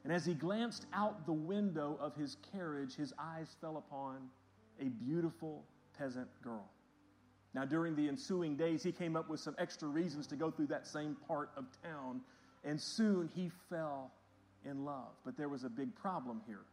And 0.05 0.13
as 0.13 0.25
he 0.25 0.33
glanced 0.33 0.87
out 0.95 1.27
the 1.27 1.35
window 1.35 1.99
of 2.01 2.17
his 2.17 2.39
carriage, 2.51 2.95
his 2.95 3.13
eyes 3.19 3.55
fell 3.61 3.77
upon 3.77 4.17
a 4.81 4.85
beautiful 4.85 5.67
peasant 5.99 6.29
girl. 6.43 6.71
Now, 7.53 7.67
during 7.67 7.95
the 7.95 8.09
ensuing 8.09 8.57
days, 8.57 8.83
he 8.83 8.93
came 8.93 9.17
up 9.17 9.29
with 9.29 9.41
some 9.41 9.57
extra 9.59 9.89
reasons 9.89 10.27
to 10.29 10.37
go 10.37 10.51
through 10.51 10.69
that 10.69 10.87
same 10.87 11.15
part 11.29 11.51
of 11.59 11.67
town, 11.83 12.23
and 12.65 12.81
soon 12.81 13.29
he 13.35 13.51
fell 13.69 14.13
in 14.65 14.87
love. 14.87 15.13
But 15.27 15.37
there 15.37 15.51
was 15.51 15.65
a 15.65 15.69
big 15.69 15.95
problem 15.95 16.41
here. 16.47 16.65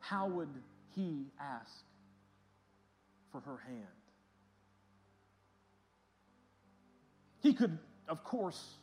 How 0.00 0.26
would 0.28 0.48
he 0.94 1.26
ask 1.38 1.84
for 3.32 3.40
her 3.40 3.58
hand? 3.66 3.86
He 7.40 7.52
could, 7.52 7.78
of 8.08 8.24
course, 8.24 8.78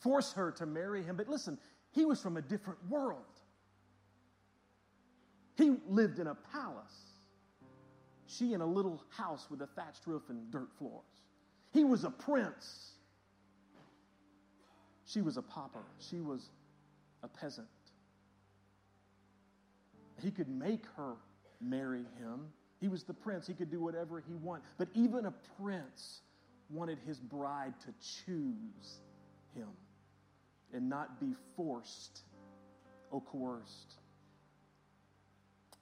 force 0.00 0.32
her 0.32 0.50
to 0.52 0.66
marry 0.66 1.02
him, 1.02 1.16
but 1.16 1.28
listen, 1.28 1.58
he 1.92 2.04
was 2.04 2.20
from 2.20 2.36
a 2.36 2.42
different 2.42 2.78
world. 2.88 3.22
He 5.56 5.76
lived 5.88 6.18
in 6.18 6.28
a 6.28 6.34
palace. 6.34 7.18
She 8.26 8.52
in 8.52 8.60
a 8.60 8.66
little 8.66 9.02
house 9.10 9.48
with 9.50 9.62
a 9.62 9.66
thatched 9.66 10.06
roof 10.06 10.22
and 10.28 10.50
dirt 10.50 10.68
floors. 10.78 11.04
He 11.72 11.84
was 11.84 12.04
a 12.04 12.10
prince. 12.10 12.92
She 15.04 15.20
was 15.22 15.36
a 15.36 15.42
pauper. 15.42 15.84
She 15.98 16.20
was 16.20 16.50
a 17.22 17.28
peasant. 17.28 17.66
He 20.22 20.30
could 20.30 20.48
make 20.48 20.84
her 20.96 21.14
marry 21.60 22.04
him. 22.18 22.52
He 22.80 22.88
was 22.88 23.04
the 23.04 23.14
prince. 23.14 23.46
He 23.46 23.54
could 23.54 23.70
do 23.70 23.80
whatever 23.80 24.20
he 24.20 24.34
wanted. 24.34 24.64
But 24.76 24.88
even 24.94 25.26
a 25.26 25.34
prince 25.60 26.20
wanted 26.70 26.98
his 27.06 27.18
bride 27.18 27.74
to 27.80 27.94
choose 28.24 29.00
him 29.54 29.68
and 30.72 30.88
not 30.88 31.20
be 31.20 31.34
forced 31.56 32.22
or 33.10 33.20
coerced. 33.22 33.94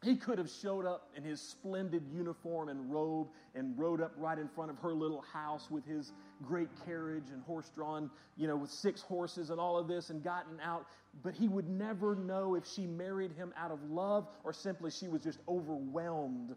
He 0.02 0.14
could 0.14 0.38
have 0.38 0.50
showed 0.50 0.86
up 0.86 1.10
in 1.16 1.24
his 1.24 1.40
splendid 1.40 2.04
uniform 2.12 2.68
and 2.68 2.92
robe 2.92 3.28
and 3.54 3.76
rode 3.76 4.00
up 4.00 4.12
right 4.16 4.38
in 4.38 4.46
front 4.46 4.70
of 4.70 4.78
her 4.78 4.94
little 4.94 5.22
house 5.32 5.68
with 5.70 5.84
his 5.84 6.12
great 6.44 6.68
carriage 6.84 7.24
and 7.32 7.42
horse 7.42 7.70
drawn, 7.74 8.10
you 8.36 8.46
know, 8.46 8.56
with 8.56 8.70
six 8.70 9.00
horses 9.00 9.50
and 9.50 9.58
all 9.58 9.76
of 9.78 9.88
this 9.88 10.10
and 10.10 10.22
gotten 10.22 10.60
out. 10.60 10.86
But 11.24 11.34
he 11.34 11.48
would 11.48 11.68
never 11.68 12.14
know 12.14 12.54
if 12.54 12.64
she 12.66 12.86
married 12.86 13.32
him 13.32 13.52
out 13.56 13.72
of 13.72 13.82
love 13.90 14.28
or 14.44 14.52
simply 14.52 14.90
she 14.90 15.08
was 15.08 15.22
just 15.22 15.40
overwhelmed 15.48 16.54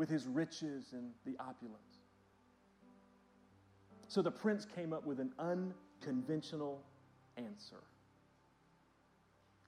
with 0.00 0.08
his 0.08 0.26
riches 0.26 0.94
and 0.94 1.10
the 1.26 1.36
opulence. 1.38 1.98
So 4.08 4.22
the 4.22 4.30
prince 4.30 4.64
came 4.74 4.94
up 4.94 5.04
with 5.04 5.20
an 5.20 5.30
unconventional 5.38 6.80
answer. 7.36 7.82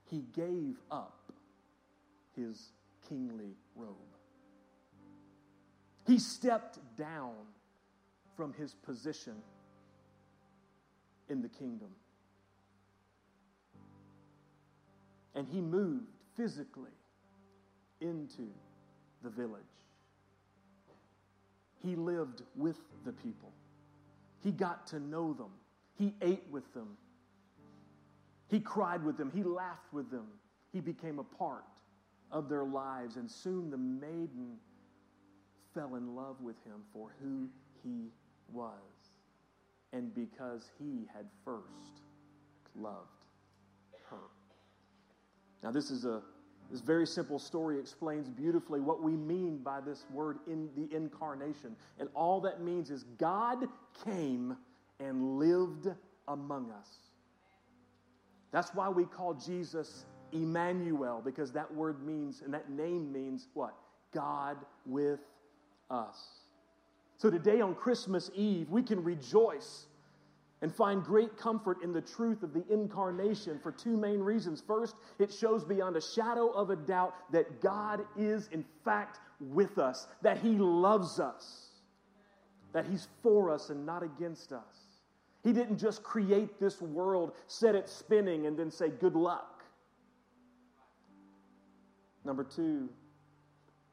He 0.08 0.24
gave 0.34 0.78
up 0.90 1.30
his 2.34 2.72
kingly 3.10 3.58
robe. 3.76 3.96
He 6.06 6.18
stepped 6.18 6.78
down 6.96 7.34
from 8.34 8.54
his 8.54 8.72
position 8.72 9.34
in 11.28 11.42
the 11.42 11.48
kingdom. 11.50 11.90
And 15.34 15.46
he 15.46 15.60
moved 15.60 16.08
physically 16.38 16.96
into 18.00 18.48
the 19.22 19.28
village. 19.28 19.60
He 21.82 21.96
lived 21.96 22.42
with 22.54 22.78
the 23.04 23.12
people. 23.12 23.52
He 24.42 24.52
got 24.52 24.86
to 24.88 25.00
know 25.00 25.32
them. 25.32 25.50
He 25.98 26.14
ate 26.22 26.44
with 26.50 26.72
them. 26.74 26.96
He 28.48 28.60
cried 28.60 29.04
with 29.04 29.16
them. 29.16 29.30
He 29.34 29.42
laughed 29.42 29.92
with 29.92 30.10
them. 30.10 30.26
He 30.72 30.80
became 30.80 31.18
a 31.18 31.24
part 31.24 31.64
of 32.30 32.48
their 32.48 32.64
lives. 32.64 33.16
And 33.16 33.30
soon 33.30 33.70
the 33.70 33.78
maiden 33.78 34.56
fell 35.74 35.94
in 35.94 36.14
love 36.14 36.40
with 36.40 36.56
him 36.64 36.82
for 36.92 37.14
who 37.22 37.48
he 37.82 38.10
was 38.52 38.76
and 39.92 40.14
because 40.14 40.70
he 40.78 41.06
had 41.12 41.26
first 41.44 42.02
loved 42.74 43.08
her. 44.10 44.16
Now, 45.62 45.70
this 45.70 45.90
is 45.90 46.04
a 46.04 46.22
this 46.70 46.80
very 46.80 47.06
simple 47.06 47.38
story 47.38 47.78
explains 47.78 48.28
beautifully 48.28 48.80
what 48.80 49.02
we 49.02 49.12
mean 49.12 49.58
by 49.58 49.80
this 49.80 50.04
word 50.10 50.38
in 50.46 50.70
the 50.74 50.94
incarnation. 50.94 51.76
And 51.98 52.08
all 52.14 52.40
that 52.42 52.62
means 52.62 52.90
is 52.90 53.04
God 53.18 53.68
came 54.04 54.56
and 55.00 55.38
lived 55.38 55.88
among 56.28 56.70
us. 56.70 56.88
That's 58.52 58.74
why 58.74 58.88
we 58.88 59.04
call 59.04 59.34
Jesus 59.34 60.06
Emmanuel, 60.32 61.20
because 61.22 61.52
that 61.52 61.72
word 61.74 62.06
means, 62.06 62.42
and 62.42 62.54
that 62.54 62.70
name 62.70 63.12
means 63.12 63.48
what? 63.54 63.74
God 64.14 64.56
with 64.86 65.20
us. 65.90 66.16
So 67.18 67.30
today 67.30 67.60
on 67.60 67.74
Christmas 67.74 68.30
Eve, 68.34 68.68
we 68.70 68.82
can 68.82 69.04
rejoice 69.04 69.86
and 70.62 70.74
find 70.74 71.02
great 71.02 71.36
comfort 71.36 71.82
in 71.82 71.92
the 71.92 72.00
truth 72.00 72.44
of 72.44 72.54
the 72.54 72.64
incarnation 72.72 73.58
for 73.60 73.72
two 73.72 73.96
main 73.96 74.20
reasons. 74.20 74.62
First, 74.64 74.94
it 75.18 75.32
shows 75.32 75.64
beyond 75.64 75.96
a 75.96 76.00
shadow 76.00 76.50
of 76.50 76.70
a 76.70 76.76
doubt 76.76 77.14
that 77.32 77.60
God 77.60 78.02
is, 78.16 78.48
in 78.52 78.64
fact, 78.84 79.18
with 79.40 79.78
us, 79.78 80.06
that 80.22 80.38
He 80.38 80.50
loves 80.50 81.18
us, 81.18 81.70
that 82.72 82.86
He's 82.86 83.08
for 83.22 83.50
us 83.50 83.70
and 83.70 83.84
not 83.84 84.04
against 84.04 84.52
us. 84.52 84.62
He 85.42 85.52
didn't 85.52 85.78
just 85.78 86.04
create 86.04 86.60
this 86.60 86.80
world, 86.80 87.32
set 87.48 87.74
it 87.74 87.88
spinning, 87.88 88.46
and 88.46 88.56
then 88.56 88.70
say, 88.70 88.88
good 88.88 89.16
luck. 89.16 89.64
Number 92.24 92.44
two, 92.44 92.88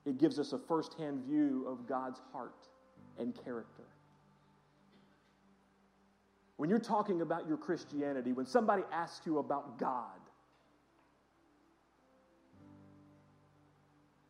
it 0.05 0.19
gives 0.19 0.37
us 0.37 0.53
a 0.53 0.59
firsthand 0.59 1.23
view 1.25 1.65
of 1.67 1.87
God's 1.87 2.21
heart 2.31 2.67
and 3.17 3.33
character. 3.43 3.88
When 6.59 6.69
you're 6.69 6.77
talking 6.77 7.21
about 7.21 7.47
your 7.47 7.55
Christianity, 7.55 8.33
when 8.33 8.45
somebody 8.45 8.83
asks 8.91 9.25
you 9.25 9.37
about 9.37 9.79
God, 9.79 10.19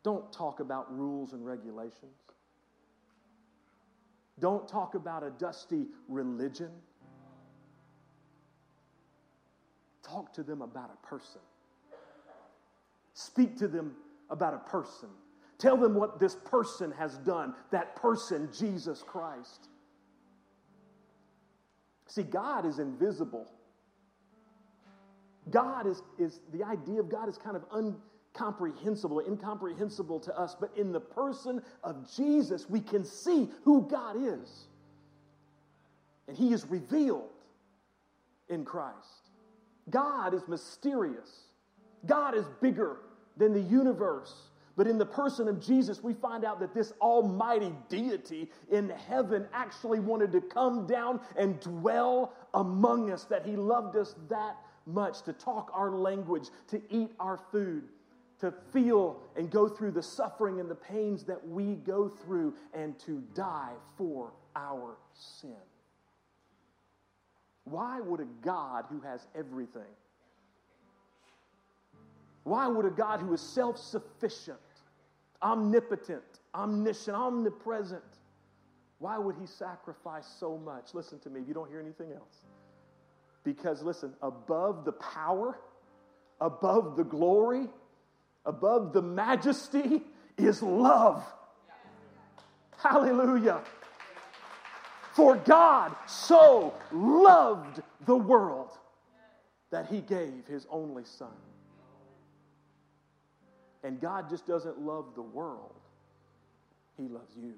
don't 0.04 0.32
talk 0.32 0.60
about 0.60 0.96
rules 0.96 1.34
and 1.34 1.44
regulations. 1.44 2.14
Don't 4.40 4.68
talk 4.68 4.94
about 4.94 5.24
a 5.24 5.32
dusty 5.32 5.88
religion. 6.08 6.70
Talk 10.04 10.32
to 10.34 10.44
them 10.44 10.62
about 10.62 10.92
a 10.94 11.08
person. 11.08 11.42
Speak 13.16 13.58
to 13.58 13.68
them 13.68 13.96
about 14.30 14.54
a 14.54 14.70
person. 14.70 15.10
Tell 15.58 15.78
them 15.78 15.96
what 15.96 16.20
this 16.20 16.36
person 16.36 16.92
has 16.92 17.18
done, 17.18 17.56
that 17.72 17.96
person, 17.96 18.50
Jesus 18.56 19.02
Christ. 19.02 19.68
See, 22.10 22.24
God 22.24 22.66
is 22.66 22.80
invisible. 22.80 23.48
God 25.52 25.86
is, 25.86 26.02
is 26.18 26.42
the 26.52 26.64
idea 26.64 27.00
of 27.00 27.10
God 27.10 27.30
is 27.30 27.38
kind 27.38 27.56
of 27.56 27.64
incomprehensible, 27.76 29.20
incomprehensible 29.22 30.20
to 30.22 30.38
us. 30.38 30.56
But 30.60 30.76
in 30.76 30.92
the 30.92 31.00
person 31.00 31.62
of 31.84 32.12
Jesus, 32.16 32.68
we 32.68 32.82
can 32.82 33.06
see 33.06 33.48
who 33.64 33.84
God 33.84 34.16
is. 34.18 34.66
And 36.28 36.36
He 36.36 36.52
is 36.52 36.66
revealed 36.66 37.30
in 38.50 38.66
Christ. 38.66 39.30
God 39.92 40.34
is 40.34 40.42
mysterious. 40.48 41.44
God 42.08 42.36
is 42.36 42.46
bigger 42.60 42.98
than 43.38 43.54
the 43.54 43.62
universe. 43.62 44.34
But 44.80 44.88
in 44.88 44.98
the 44.98 45.06
person 45.06 45.50
of 45.50 45.60
Jesus, 45.60 46.02
we 46.02 46.14
find 46.14 46.46
out 46.46 46.62
that 46.62 46.74
this 46.74 46.94
almighty 47.02 47.76
deity 47.90 48.50
in 48.72 48.88
heaven 48.88 49.46
actually 49.52 50.00
wanted 50.00 50.32
to 50.32 50.40
come 50.40 50.88
down 50.88 51.20
and 51.36 51.60
dwell 51.60 52.34
among 52.54 53.12
us, 53.12 53.26
that 53.26 53.46
he 53.46 53.58
loved 53.58 53.98
us 53.98 54.16
that 54.30 54.56
much, 54.86 55.24
to 55.24 55.34
talk 55.34 55.70
our 55.74 55.92
language, 55.92 56.48
to 56.70 56.82
eat 56.90 57.12
our 57.20 57.38
food, 57.52 57.90
to 58.40 58.54
feel 58.72 59.20
and 59.36 59.52
go 59.52 59.68
through 59.68 59.92
the 59.92 60.02
suffering 60.02 60.62
and 60.62 60.72
the 60.72 60.76
pains 60.76 61.26
that 61.26 61.46
we 61.46 61.76
go 61.76 62.08
through, 62.08 62.54
and 62.74 62.98
to 63.00 63.22
die 63.34 63.74
for 63.98 64.32
our 64.56 64.96
sin. 65.14 65.58
Why 67.66 68.00
would 68.00 68.22
a 68.22 68.28
God 68.42 68.86
who 68.90 69.02
has 69.02 69.28
everything, 69.36 69.92
why 72.46 72.66
would 72.68 72.86
a 72.86 72.90
God 72.90 73.20
who 73.20 73.34
is 73.34 73.42
self 73.42 73.78
sufficient, 73.78 74.58
omnipotent, 75.42 76.24
omniscient, 76.54 77.16
omnipresent. 77.16 78.04
Why 79.00 79.18
would 79.18 79.36
he 79.40 79.46
sacrifice 79.46 80.28
so 80.40 80.58
much? 80.58 80.94
Listen 80.94 81.20
to 81.20 81.30
me 81.30 81.42
if 81.42 81.48
you 81.48 81.54
don't 81.54 81.70
hear 81.70 81.80
anything 81.80 82.12
else. 82.12 82.42
Because, 83.44 83.82
listen, 83.82 84.14
above 84.22 84.84
the 84.84 84.92
power, 84.92 85.58
above 86.42 86.98
the 86.98 87.06
glory, 87.06 87.68
above 88.46 88.92
the 88.92 89.02
majesty 89.02 90.02
is 90.38 90.62
love. 90.62 91.24
Hallelujah. 92.78 93.62
For 95.14 95.36
God 95.36 95.96
so 96.08 96.74
loved 96.92 97.82
the 98.06 98.16
world 98.16 98.72
that 99.72 99.88
he 99.88 100.02
gave 100.02 100.46
his 100.48 100.66
only 100.70 101.04
son. 101.04 101.36
And 103.84 104.00
God 104.02 104.30
just 104.30 104.46
doesn't 104.46 104.80
love 104.80 105.16
the 105.16 105.22
world, 105.22 105.76
He 106.98 107.08
loves 107.08 107.36
you. 107.36 107.54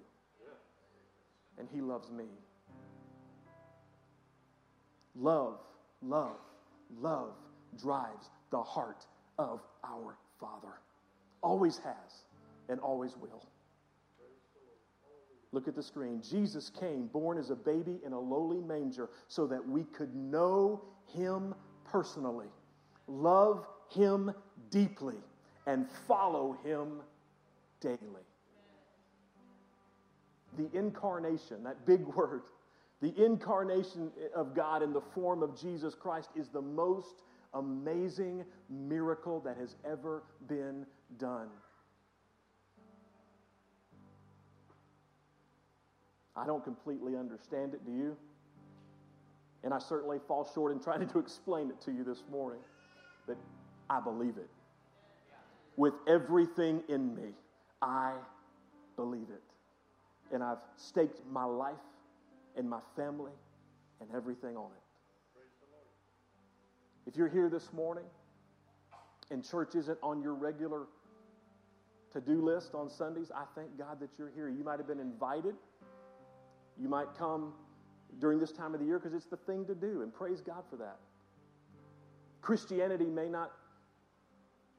And 1.57 1.67
He 1.73 1.81
loves 1.81 2.11
me. 2.11 2.25
Love, 5.15 5.59
love, 6.01 6.37
love 6.99 7.33
drives 7.81 8.29
the 8.49 8.61
heart 8.61 9.05
of 9.37 9.61
our 9.83 10.17
Father. 10.39 10.79
Always 11.41 11.77
has 11.77 12.23
and 12.69 12.79
always 12.79 13.15
will. 13.17 13.45
Look 15.51 15.67
at 15.67 15.75
the 15.75 15.83
screen. 15.83 16.21
Jesus 16.27 16.71
came 16.79 17.07
born 17.07 17.37
as 17.37 17.49
a 17.49 17.55
baby 17.55 17.99
in 18.05 18.13
a 18.13 18.19
lowly 18.19 18.61
manger 18.61 19.09
so 19.27 19.45
that 19.47 19.67
we 19.67 19.83
could 19.83 20.15
know 20.15 20.81
him 21.13 21.53
personally, 21.83 22.47
love 23.07 23.65
him 23.89 24.33
deeply, 24.69 25.17
and 25.65 25.87
follow 26.07 26.57
him 26.63 27.01
daily. 27.79 27.97
The 30.57 30.69
incarnation, 30.77 31.63
that 31.63 31.85
big 31.85 32.05
word, 32.15 32.43
the 33.01 33.13
incarnation 33.23 34.11
of 34.35 34.55
God 34.55 34.83
in 34.83 34.93
the 34.93 35.01
form 35.01 35.41
of 35.41 35.59
Jesus 35.59 35.95
Christ 35.95 36.29
is 36.35 36.49
the 36.49 36.61
most 36.61 37.23
amazing 37.53 38.45
miracle 38.69 39.39
that 39.41 39.57
has 39.57 39.75
ever 39.83 40.23
been 40.47 40.85
done. 41.17 41.47
I 46.35 46.45
don't 46.45 46.63
completely 46.63 47.17
understand 47.17 47.73
it, 47.73 47.85
do 47.85 47.91
you? 47.91 48.17
And 49.63 49.73
I 49.73 49.79
certainly 49.79 50.17
fall 50.27 50.49
short 50.53 50.71
in 50.71 50.79
trying 50.79 51.07
to 51.07 51.19
explain 51.19 51.69
it 51.69 51.81
to 51.81 51.91
you 51.91 52.03
this 52.03 52.23
morning, 52.31 52.61
but 53.27 53.37
I 53.89 53.99
believe 53.99 54.37
it 54.37 54.49
with 55.77 55.93
everything 56.07 56.83
in 56.89 57.15
me. 57.15 57.29
I 57.81 58.13
believe 58.95 59.27
it. 59.29 59.41
And 60.33 60.43
I've 60.43 60.59
staked 60.77 61.21
my 61.31 61.43
life 61.43 61.73
and 62.55 62.69
my 62.69 62.79
family 62.95 63.31
and 63.99 64.09
everything 64.15 64.55
on 64.55 64.65
it. 64.71 64.81
If 67.07 67.15
you're 67.17 67.29
here 67.29 67.49
this 67.49 67.73
morning 67.73 68.05
and 69.31 69.43
church 69.43 69.75
isn't 69.75 69.97
on 70.03 70.21
your 70.21 70.33
regular 70.33 70.87
to 72.13 72.21
do 72.21 72.41
list 72.43 72.75
on 72.75 72.89
Sundays, 72.89 73.31
I 73.33 73.43
thank 73.55 73.77
God 73.77 73.99
that 73.99 74.09
you're 74.17 74.31
here. 74.35 74.49
You 74.49 74.63
might 74.63 74.77
have 74.77 74.87
been 74.87 74.99
invited. 74.99 75.55
You 76.79 76.89
might 76.89 77.07
come 77.17 77.53
during 78.19 78.39
this 78.39 78.51
time 78.51 78.73
of 78.73 78.79
the 78.79 78.85
year 78.85 78.99
because 78.99 79.13
it's 79.13 79.25
the 79.25 79.37
thing 79.37 79.65
to 79.65 79.75
do, 79.75 80.01
and 80.01 80.13
praise 80.13 80.41
God 80.41 80.63
for 80.69 80.75
that. 80.77 80.97
Christianity 82.41 83.05
may 83.05 83.29
not 83.29 83.51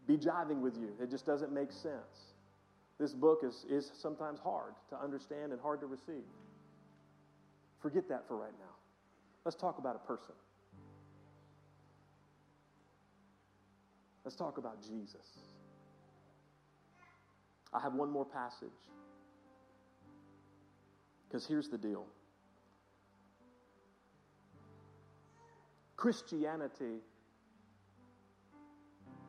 be 0.07 0.17
jiving 0.17 0.61
with 0.61 0.77
you. 0.77 0.91
It 1.01 1.11
just 1.11 1.27
doesn't 1.27 1.53
make 1.53 1.71
sense. 1.71 2.35
This 2.99 3.13
book 3.13 3.41
is, 3.45 3.65
is 3.71 3.91
sometimes 4.01 4.39
hard 4.41 4.75
to 4.91 4.97
understand 4.97 5.53
and 5.53 5.61
hard 5.61 5.81
to 5.81 5.87
receive. 5.87 6.25
Forget 7.81 8.09
that 8.09 8.27
for 8.29 8.37
right 8.37 8.55
now. 8.59 8.75
Let's 9.45 9.57
talk 9.57 9.79
about 9.79 9.97
a 9.97 10.07
person. 10.07 10.35
Let's 14.25 14.37
talk 14.37 14.59
about 14.59 14.81
Jesus. 14.83 15.27
I 17.73 17.81
have 17.81 17.95
one 17.95 18.11
more 18.11 18.25
passage. 18.25 18.69
Because 21.27 21.47
here's 21.47 21.69
the 21.69 21.79
deal 21.79 22.07
Christianity 25.97 27.01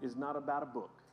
is 0.04 0.16
not 0.16 0.36
about 0.36 0.64
a 0.64 0.68
book. 0.68 1.04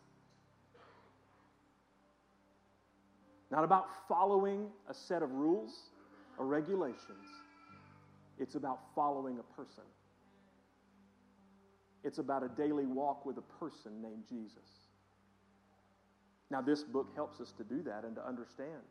not 3.50 3.64
about 3.64 3.88
following 4.07 4.66
a 4.88 4.94
set 4.94 5.22
of 5.22 5.33
rules 5.33 5.90
or 6.38 6.46
regulations. 6.46 7.26
It's 8.38 8.55
about 8.55 8.81
following 8.94 9.38
a 9.38 9.57
person. 9.57 9.83
It's 12.05 12.18
about 12.18 12.42
a 12.42 12.48
daily 12.48 12.87
walk 12.87 13.26
with 13.26 13.37
a 13.38 13.42
person 13.59 14.00
named 14.00 14.22
Jesus. 14.29 14.88
Now, 16.50 16.61
this 16.61 16.83
book 16.83 17.09
helps 17.14 17.40
us 17.40 17.53
to 17.59 17.64
do 17.64 17.83
that 17.83 18.05
and 18.05 18.16
to 18.16 18.26
understand. 18.26 18.83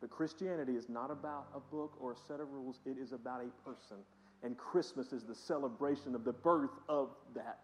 But 0.00 0.10
Christianity 0.10 0.72
is 0.72 0.88
not 0.88 1.10
about 1.10 1.46
a 1.54 1.60
book 1.60 1.96
or 2.00 2.12
a 2.12 2.16
set 2.26 2.40
of 2.40 2.52
rules, 2.52 2.80
it 2.84 2.98
is 2.98 3.12
about 3.12 3.40
a 3.40 3.68
person. 3.68 3.98
And 4.42 4.58
Christmas 4.58 5.12
is 5.12 5.22
the 5.24 5.34
celebration 5.34 6.14
of 6.14 6.24
the 6.24 6.32
birth 6.32 6.78
of 6.88 7.10
that 7.34 7.60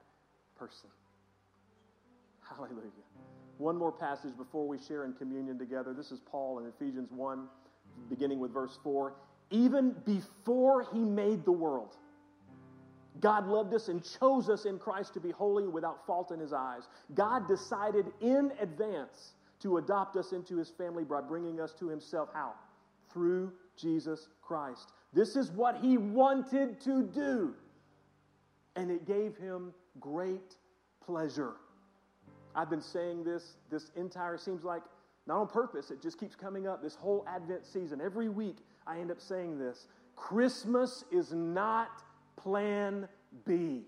person. 0.60 0.90
Hallelujah. 2.48 2.90
One 3.58 3.76
more 3.76 3.92
passage 3.92 4.36
before 4.36 4.68
we 4.68 4.78
share 4.78 5.04
in 5.04 5.14
communion 5.14 5.58
together. 5.58 5.94
This 5.94 6.12
is 6.12 6.20
Paul 6.20 6.58
in 6.58 6.66
Ephesians 6.66 7.10
1, 7.10 7.46
beginning 8.08 8.38
with 8.38 8.52
verse 8.52 8.78
4. 8.82 9.14
Even 9.50 9.94
before 10.04 10.86
he 10.92 11.00
made 11.00 11.44
the 11.44 11.52
world, 11.52 11.96
God 13.20 13.46
loved 13.46 13.74
us 13.74 13.88
and 13.88 14.02
chose 14.20 14.48
us 14.48 14.66
in 14.66 14.78
Christ 14.78 15.14
to 15.14 15.20
be 15.20 15.30
holy 15.30 15.66
without 15.66 16.06
fault 16.06 16.30
in 16.30 16.38
his 16.38 16.52
eyes. 16.52 16.82
God 17.14 17.48
decided 17.48 18.06
in 18.20 18.52
advance 18.60 19.32
to 19.62 19.78
adopt 19.78 20.16
us 20.16 20.32
into 20.32 20.56
his 20.56 20.70
family 20.70 21.04
by 21.04 21.20
bringing 21.20 21.60
us 21.60 21.74
to 21.80 21.88
himself. 21.88 22.28
How? 22.32 22.52
Through 23.12 23.52
Jesus 23.76 24.28
Christ. 24.42 24.92
This 25.12 25.36
is 25.36 25.50
what 25.50 25.78
he 25.78 25.98
wanted 25.98 26.80
to 26.82 27.02
do. 27.02 27.54
And 28.76 28.90
it 28.90 29.06
gave 29.06 29.36
him 29.36 29.72
great 29.98 30.56
pleasure. 31.04 31.54
I've 32.54 32.70
been 32.70 32.80
saying 32.80 33.24
this 33.24 33.56
this 33.70 33.90
entire 33.96 34.36
seems 34.36 34.64
like 34.64 34.82
not 35.26 35.40
on 35.40 35.46
purpose, 35.46 35.90
it 35.90 36.02
just 36.02 36.18
keeps 36.18 36.34
coming 36.34 36.66
up 36.66 36.82
this 36.82 36.94
whole 36.94 37.24
Advent 37.28 37.66
season. 37.66 38.00
Every 38.00 38.28
week 38.28 38.56
I 38.86 38.98
end 38.98 39.10
up 39.10 39.20
saying 39.20 39.58
this. 39.58 39.86
Christmas 40.16 41.04
is 41.12 41.32
not 41.32 42.02
plan 42.36 43.08
B. 43.44 43.82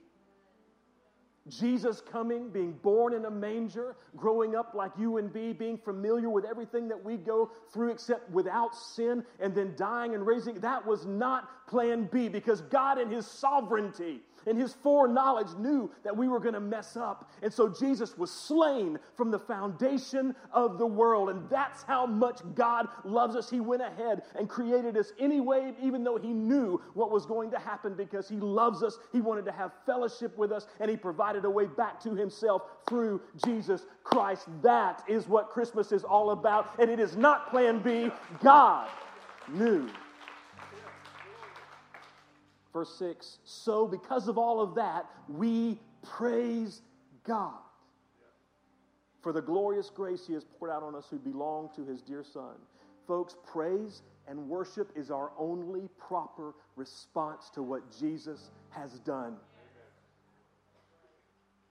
Jesus 1.49 2.01
coming, 2.01 2.51
being 2.51 2.73
born 2.73 3.15
in 3.15 3.25
a 3.25 3.31
manger, 3.31 3.97
growing 4.17 4.55
up 4.55 4.75
like 4.75 4.93
you 4.97 5.17
and 5.17 5.35
me, 5.35 5.53
being 5.53 5.77
familiar 5.77 6.31
with 6.31 6.45
everything 6.45 6.87
that 6.89 7.05
we 7.05 7.17
go 7.17 7.51
through 7.73 7.91
except 7.91 8.31
without 8.31 8.77
sin, 8.77 9.25
and 9.41 9.53
then 9.53 9.75
dying 9.77 10.15
and 10.15 10.25
raising, 10.25 10.61
that 10.61 10.87
was 10.87 11.05
not 11.05 11.67
plan 11.67 12.09
B 12.13 12.29
because 12.29 12.61
God 12.61 13.01
in 13.01 13.11
His 13.11 13.27
sovereignty 13.27 14.21
in 14.47 14.57
his 14.57 14.75
foreknowledge 14.75 15.55
knew 15.59 15.91
that 16.05 16.17
we 16.17 16.29
were 16.29 16.41
going 16.41 16.55
to 16.55 16.61
mess 16.61 16.97
up. 16.97 17.31
And 17.43 17.53
so 17.53 17.69
Jesus 17.69 18.17
was 18.17 18.31
slain 18.31 18.99
from 19.17 19.31
the 19.31 19.39
foundation 19.39 20.35
of 20.53 20.79
the 20.79 20.87
world. 20.87 21.31
And 21.31 21.49
that's 21.49 21.83
how 21.83 22.07
much 22.07 22.41
God 22.55 22.89
loves 23.05 23.37
us. 23.37 23.49
He 23.51 23.61
went 23.61 23.83
ahead 23.83 24.23
and 24.39 24.49
created 24.49 24.97
us 24.97 25.13
anyway, 25.19 25.75
even 25.81 26.05
though 26.05 26.19
he 26.19 26.33
knew 26.33 26.81
what 26.95 27.11
was 27.11 27.27
going 27.27 27.51
to 27.51 27.59
happen 27.59 27.95
because 27.95 28.29
he 28.29 28.37
loves 28.37 28.83
us. 28.83 28.99
He 29.13 29.21
wanted 29.21 29.45
to 29.47 29.53
have 29.53 29.73
fellowship 29.87 30.37
with 30.37 30.53
us, 30.53 30.67
and 30.81 30.91
he 30.91 30.97
provided 30.97 31.45
a 31.45 31.51
way 31.51 31.67
back 31.67 32.01
to 32.03 32.15
himself 32.15 32.63
through 32.89 33.21
Jesus 33.45 33.87
Christ. 34.05 34.49
That 34.63 35.03
is 35.09 35.29
what 35.29 35.51
Christmas 35.51 35.93
is 35.93 36.05
all 36.05 36.31
about. 36.31 36.79
And 36.79 36.91
it 36.91 37.01
is 37.01 37.17
not 37.17 37.51
plan 37.51 37.81
B. 37.81 38.11
God 38.43 38.89
knew 39.49 39.89
Verse 42.73 42.95
6 42.99 43.39
So, 43.45 43.87
because 43.87 44.29
of 44.29 44.39
all 44.39 44.61
of 44.61 44.75
that, 44.77 45.07
we 45.29 45.79
praise 46.03 46.83
God 47.25 47.59
for 49.21 49.33
the 49.33 49.43
glorious 49.43 49.91
grace 49.91 50.27
He 50.27 50.35
has 50.35 50.45
poured 50.45 50.71
out 50.71 50.83
on 50.83 50.95
us 50.95 51.07
who 51.11 51.19
belong 51.19 51.71
to 51.77 51.85
His 51.85 52.03
dear 52.03 52.25
Son. 52.25 52.55
Folks, 53.07 53.37
praise 53.45 54.03
and 54.29 54.49
worship 54.49 54.91
is 54.97 55.11
our 55.11 55.33
only 55.39 55.89
proper 55.99 56.55
response 56.77 57.51
to 57.55 57.63
what 57.63 57.83
Jesus 57.99 58.51
has 58.71 58.99
done. 59.01 59.37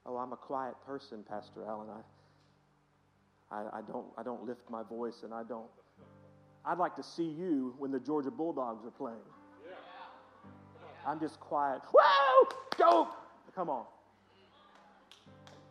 Oh, 0.05 0.17
I'm 0.17 0.33
a 0.33 0.37
quiet 0.37 0.75
person, 0.85 1.23
Pastor 1.27 1.63
Allen. 1.67 1.87
I, 3.51 3.55
I, 3.55 3.79
I, 3.79 3.81
don't, 3.81 4.07
I 4.17 4.23
don't 4.23 4.45
lift 4.45 4.69
my 4.69 4.83
voice 4.83 5.21
and 5.23 5.33
I 5.33 5.43
don't. 5.43 5.69
I'd 6.65 6.77
like 6.77 6.95
to 6.95 7.03
see 7.03 7.23
you 7.23 7.73
when 7.77 7.91
the 7.91 7.99
Georgia 7.99 8.31
Bulldogs 8.31 8.85
are 8.85 8.91
playing. 8.91 9.17
I'm 11.05 11.19
just 11.19 11.39
quiet. 11.39 11.81
Whoa! 11.91 12.49
Go! 12.77 13.09
Come 13.55 13.69
on. 13.69 13.85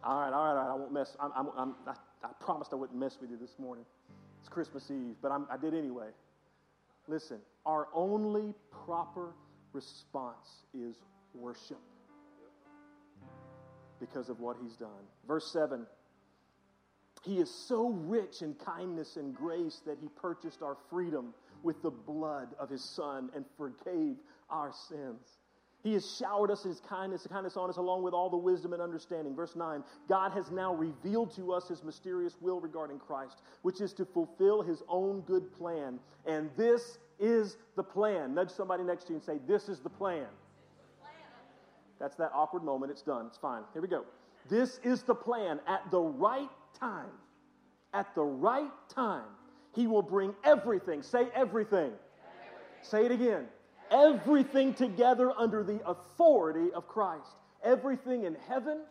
All 0.03 0.21
right, 0.21 0.33
all 0.33 0.45
right, 0.45 0.51
all 0.51 0.55
right. 0.55 0.73
I 0.73 0.75
won't 0.75 0.93
mess. 0.93 1.17
I'm, 1.21 1.31
I'm, 1.37 1.49
I'm, 1.57 1.75
i 1.87 1.95
I, 2.23 2.29
promised 2.41 2.73
I 2.73 2.77
wouldn't 2.77 2.99
mess 2.99 3.19
with 3.21 3.31
you 3.31 3.37
this 3.37 3.59
morning. 3.59 3.85
It's 4.41 4.49
Christmas 4.49 4.91
Eve, 4.91 5.17
but 5.23 5.31
I'm, 5.31 5.47
I 5.51 5.57
did 5.57 5.75
anyway. 5.75 6.09
Listen, 7.09 7.39
our 7.67 7.89
only 7.95 8.55
proper 8.85 9.33
response 9.73 10.65
is 10.75 10.97
worship 11.35 11.81
because 14.01 14.29
of 14.29 14.41
what 14.41 14.57
he's 14.63 14.77
done. 14.77 15.05
Verse 15.27 15.51
7 15.53 15.87
He 17.23 17.39
is 17.39 17.51
so 17.51 17.89
rich 17.89 18.43
in 18.43 18.55
kindness 18.55 19.17
and 19.17 19.35
grace 19.35 19.81
that 19.87 19.99
he 20.01 20.09
purchased 20.09 20.63
our 20.63 20.77
freedom 20.89 21.35
with 21.63 21.83
the 21.83 21.91
blood 21.91 22.49
of 22.59 22.71
his 22.71 22.83
son 22.83 23.31
and 23.35 23.45
forgave 23.57 24.17
our 24.51 24.73
sins. 24.89 25.41
He 25.83 25.95
has 25.95 26.17
showered 26.19 26.51
us 26.51 26.63
his 26.63 26.81
kindness, 26.81 27.27
kindness 27.31 27.57
on 27.57 27.71
us, 27.71 27.79
along 27.79 28.03
with 28.03 28.13
all 28.13 28.29
the 28.29 28.37
wisdom 28.37 28.75
and 28.75 28.83
understanding. 28.83 29.35
Verse 29.35 29.57
9 29.57 29.83
God 30.09 30.33
has 30.33 30.51
now 30.51 30.75
revealed 30.75 31.35
to 31.37 31.53
us 31.53 31.69
his 31.69 31.83
mysterious 31.83 32.37
will 32.41 32.61
regarding 32.61 32.99
Christ, 32.99 33.43
which 33.63 33.81
is 33.81 33.93
to 33.95 34.05
fulfill 34.05 34.63
his 34.63 34.83
own 34.89 35.21
good 35.23 35.51
plan. 35.53 35.99
And 36.27 36.51
this 36.57 36.99
is 37.19 37.57
the 37.77 37.83
plan. 37.83 38.35
Nudge 38.35 38.51
somebody 38.51 38.83
next 38.85 39.05
to 39.05 39.11
you 39.11 39.17
and 39.17 39.25
say, 39.25 39.39
This 39.49 39.69
is 39.69 39.81
the 39.81 39.89
plan. 39.89 40.27
That's 41.99 42.17
that 42.17 42.31
awkward 42.35 42.65
moment. 42.65 42.93
It's 42.93 43.03
done. 43.03 43.27
It's 43.27 43.39
fine. 43.39 43.63
Here 43.73 43.83
we 43.83 43.89
go. 43.89 44.05
This 44.49 44.81
is 44.85 45.03
the 45.03 45.15
plan. 45.15 45.61
At 45.67 45.91
the 45.91 46.01
right 46.01 46.49
time, 46.79 47.11
at 47.93 48.15
the 48.15 48.23
right 48.23 48.71
time, 48.89 49.27
he 49.75 49.87
will 49.87 50.03
bring 50.03 50.35
everything. 50.45 51.03
Say 51.03 51.29
everything. 51.35 51.93
everything. 51.93 51.93
Say 52.83 53.07
it 53.07 53.13
again 53.13 53.47
everything 53.91 54.75
together 54.75 55.33
under 55.37 55.63
the 55.63 55.81
authority 55.87 56.73
of 56.73 56.89
Christ. 56.89 57.37
Everything 57.63 58.25
in 58.25 58.37
heaven 58.49 58.83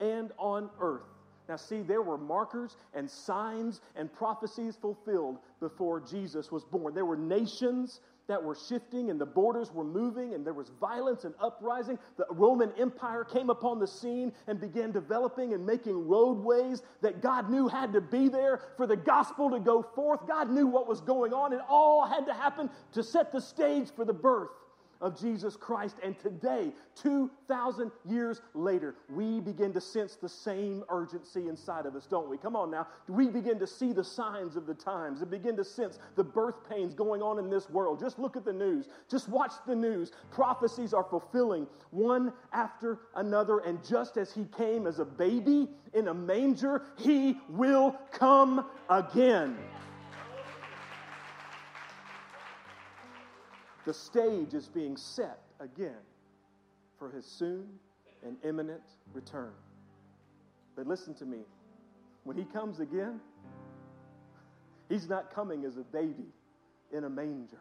and 0.00 0.32
on 0.38 0.70
earth. 0.80 1.02
Now, 1.48 1.56
see, 1.56 1.82
there 1.82 2.02
were 2.02 2.18
markers 2.18 2.76
and 2.94 3.08
signs 3.08 3.80
and 3.94 4.12
prophecies 4.12 4.76
fulfilled 4.76 5.38
before 5.60 6.00
Jesus 6.00 6.50
was 6.50 6.64
born. 6.64 6.94
There 6.94 7.04
were 7.04 7.16
nations 7.16 8.00
that 8.28 8.42
were 8.42 8.56
shifting 8.68 9.10
and 9.10 9.20
the 9.20 9.26
borders 9.26 9.72
were 9.72 9.84
moving 9.84 10.34
and 10.34 10.44
there 10.44 10.54
was 10.54 10.70
violence 10.80 11.24
and 11.24 11.34
uprising. 11.40 11.98
The 12.16 12.26
Roman 12.30 12.72
Empire 12.78 13.24
came 13.24 13.50
upon 13.50 13.78
the 13.78 13.86
scene 13.86 14.32
and 14.46 14.60
began 14.60 14.92
developing 14.92 15.54
and 15.54 15.64
making 15.64 16.08
roadways 16.08 16.82
that 17.02 17.22
God 17.22 17.50
knew 17.50 17.68
had 17.68 17.92
to 17.92 18.00
be 18.00 18.28
there 18.28 18.60
for 18.76 18.86
the 18.86 18.96
gospel 18.96 19.50
to 19.50 19.60
go 19.60 19.82
forth. 19.82 20.26
God 20.26 20.50
knew 20.50 20.66
what 20.66 20.88
was 20.88 21.00
going 21.00 21.32
on. 21.32 21.52
It 21.52 21.60
all 21.68 22.06
had 22.06 22.26
to 22.26 22.34
happen 22.34 22.70
to 22.92 23.02
set 23.02 23.32
the 23.32 23.40
stage 23.40 23.88
for 23.94 24.04
the 24.04 24.12
birth 24.12 24.50
of 25.00 25.18
Jesus 25.18 25.56
Christ. 25.56 25.96
And 26.02 26.18
today, 26.18 26.72
2,000 27.02 27.90
years 28.08 28.40
later, 28.54 28.94
we 29.08 29.40
begin 29.40 29.72
to 29.72 29.80
sense 29.80 30.16
the 30.16 30.28
same 30.28 30.84
urgency 30.88 31.48
inside 31.48 31.86
of 31.86 31.94
us, 31.94 32.06
don't 32.06 32.28
we? 32.28 32.38
Come 32.38 32.56
on 32.56 32.70
now. 32.70 32.86
We 33.08 33.28
begin 33.28 33.58
to 33.58 33.66
see 33.66 33.92
the 33.92 34.04
signs 34.04 34.56
of 34.56 34.66
the 34.66 34.74
times 34.74 35.20
and 35.20 35.30
begin 35.30 35.56
to 35.56 35.64
sense 35.64 35.98
the 36.16 36.24
birth 36.24 36.68
pains 36.68 36.94
going 36.94 37.22
on 37.22 37.38
in 37.38 37.50
this 37.50 37.68
world. 37.70 38.00
Just 38.00 38.18
look 38.18 38.36
at 38.36 38.44
the 38.44 38.52
news. 38.52 38.88
Just 39.10 39.28
watch 39.28 39.52
the 39.66 39.74
news. 39.74 40.12
Prophecies 40.30 40.94
are 40.94 41.04
fulfilling 41.04 41.66
one 41.90 42.32
after 42.52 42.98
another. 43.14 43.58
And 43.58 43.84
just 43.86 44.16
as 44.16 44.32
he 44.32 44.44
came 44.56 44.86
as 44.86 44.98
a 44.98 45.04
baby 45.04 45.68
in 45.94 46.08
a 46.08 46.14
manger, 46.14 46.82
he 46.96 47.38
will 47.48 47.96
come 48.12 48.66
again. 48.88 49.56
The 53.86 53.94
stage 53.94 54.52
is 54.52 54.68
being 54.68 54.96
set 54.96 55.38
again 55.60 56.02
for 56.98 57.08
his 57.08 57.24
soon 57.24 57.68
and 58.24 58.36
imminent 58.44 58.82
return. 59.14 59.52
But 60.74 60.88
listen 60.88 61.14
to 61.14 61.24
me. 61.24 61.38
When 62.24 62.36
he 62.36 62.44
comes 62.44 62.80
again, 62.80 63.20
he's 64.88 65.08
not 65.08 65.32
coming 65.32 65.64
as 65.64 65.76
a 65.76 65.82
baby 65.82 66.26
in 66.92 67.04
a 67.04 67.08
manger. 67.08 67.60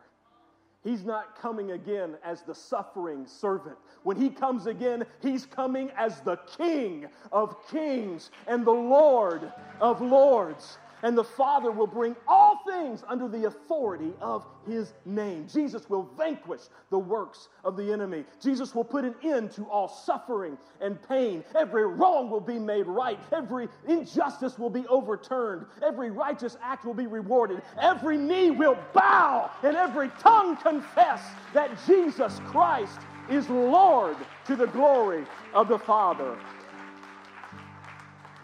He's 0.84 1.04
not 1.04 1.40
coming 1.40 1.72
again 1.72 2.16
as 2.24 2.42
the 2.42 2.56
suffering 2.56 3.28
servant. 3.28 3.78
When 4.02 4.18
he 4.18 4.32
comes 4.32 4.66
again, 4.66 5.06
he's 5.22 5.46
coming 5.46 5.92
as 5.96 6.22
the 6.22 6.38
King 6.58 7.08
of 7.32 7.56
kings 7.70 8.32
and 8.48 8.66
the 8.66 8.72
Lord 8.72 9.52
of 9.80 10.02
lords. 10.02 10.80
And 11.06 11.16
the 11.16 11.24
Father 11.24 11.70
will 11.70 11.86
bring 11.86 12.16
all 12.28 12.64
things 12.68 13.04
under 13.08 13.28
the 13.28 13.46
authority 13.46 14.12
of 14.20 14.44
his 14.68 14.92
name. 15.06 15.48
Jesus 15.48 15.88
will 15.88 16.10
vanquish 16.18 16.62
the 16.90 16.98
works 16.98 17.50
of 17.64 17.78
the 17.78 17.94
enemy. 17.94 18.26
Jesus 18.42 18.74
will 18.74 18.84
put 18.84 19.06
an 19.06 19.14
end 19.22 19.52
to 19.52 19.70
all 19.70 19.88
suffering 19.88 20.58
and 20.82 21.00
pain. 21.08 21.44
Every 21.54 21.86
wrong 21.86 22.32
will 22.32 22.42
be 22.42 22.58
made 22.58 22.88
right. 22.88 23.20
Every 23.32 23.70
injustice 23.88 24.58
will 24.58 24.72
be 24.72 24.88
overturned. 24.88 25.68
Every 25.86 26.10
righteous 26.10 26.58
act 26.60 26.86
will 26.86 26.96
be 26.96 27.06
rewarded. 27.06 27.62
Every 27.80 28.18
knee 28.18 28.50
will 28.50 28.78
bow 28.92 29.52
and 29.62 29.78
every 29.78 30.10
tongue 30.20 30.58
confess 30.58 31.22
that 31.54 31.70
Jesus 31.86 32.42
Christ 32.46 32.98
is 33.30 33.48
Lord 33.48 34.18
to 34.48 34.56
the 34.56 34.68
glory 34.68 35.24
of 35.54 35.68
the 35.68 35.78
Father. 35.78 36.36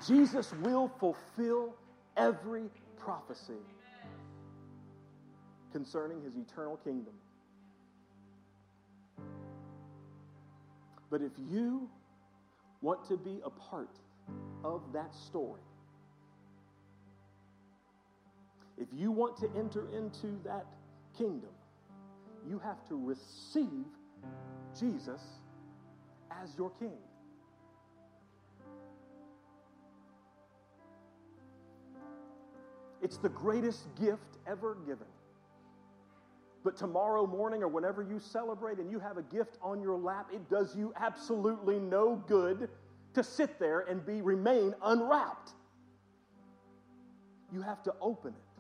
Jesus 0.06 0.54
will 0.62 0.92
fulfill 1.00 1.74
every 2.22 2.70
prophecy 2.98 3.64
concerning 5.72 6.22
his 6.22 6.36
eternal 6.36 6.78
kingdom. 6.78 7.14
But 11.10 11.22
if 11.22 11.32
you 11.50 11.90
want 12.82 13.08
to 13.10 13.18
be 13.18 13.40
a 13.44 13.50
part 13.50 13.98
of 14.64 14.82
that 14.94 15.14
story, 15.16 15.62
if 18.78 18.88
you 18.94 19.12
want 19.12 19.38
to 19.38 19.50
enter 19.58 19.88
into 19.96 20.40
that 20.46 20.66
kingdom, 21.18 21.50
you 22.48 22.60
have 22.60 22.88
to 22.90 22.96
receive 22.96 23.86
Jesus 24.80 25.22
as 26.32 26.50
your 26.58 26.72
king. 26.80 26.98
It's 33.02 33.18
the 33.18 33.30
greatest 33.30 33.84
gift 34.00 34.38
ever 34.48 34.78
given. 34.86 35.08
But 36.64 36.78
tomorrow 36.78 37.26
morning 37.26 37.64
or 37.64 37.68
whenever 37.68 38.04
you 38.04 38.20
celebrate 38.20 38.78
and 38.78 38.92
you 38.92 39.00
have 39.00 39.18
a 39.18 39.24
gift 39.24 39.58
on 39.64 39.82
your 39.82 39.98
lap, 39.98 40.30
it 40.32 40.48
does 40.50 40.76
you 40.76 40.94
absolutely 40.96 41.80
no 41.80 42.16
good 42.28 42.70
to 43.16 43.24
sit 43.24 43.58
there 43.60 43.80
and 43.82 44.06
be 44.06 44.22
remain 44.22 44.76
unwrapped. 44.84 45.52
You 47.52 47.62
have 47.62 47.82
to 47.84 47.94
open 48.00 48.34
it. 48.34 48.52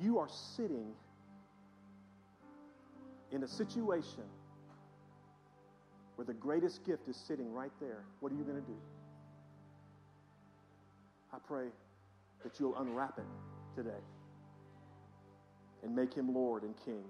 You 0.00 0.18
are 0.18 0.28
sitting 0.28 0.92
in 3.32 3.42
a 3.42 3.48
situation 3.48 4.24
where 6.16 6.26
the 6.26 6.34
greatest 6.34 6.84
gift 6.84 7.08
is 7.08 7.16
sitting 7.16 7.52
right 7.52 7.72
there. 7.80 8.04
What 8.20 8.30
are 8.30 8.36
you 8.36 8.44
going 8.44 8.60
to 8.60 8.68
do? 8.68 8.76
I 11.34 11.38
pray 11.48 11.66
that 12.44 12.60
you'll 12.60 12.76
unwrap 12.76 13.18
it 13.18 13.24
today 13.74 14.02
and 15.82 15.94
make 15.94 16.14
him 16.14 16.32
Lord 16.32 16.62
and 16.62 16.74
King. 16.84 17.02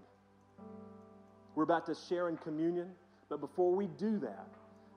We're 1.54 1.64
about 1.64 1.84
to 1.86 1.94
share 2.08 2.30
in 2.30 2.38
communion, 2.38 2.88
but 3.28 3.40
before 3.40 3.74
we 3.74 3.86
do 3.98 4.18
that, 4.20 4.48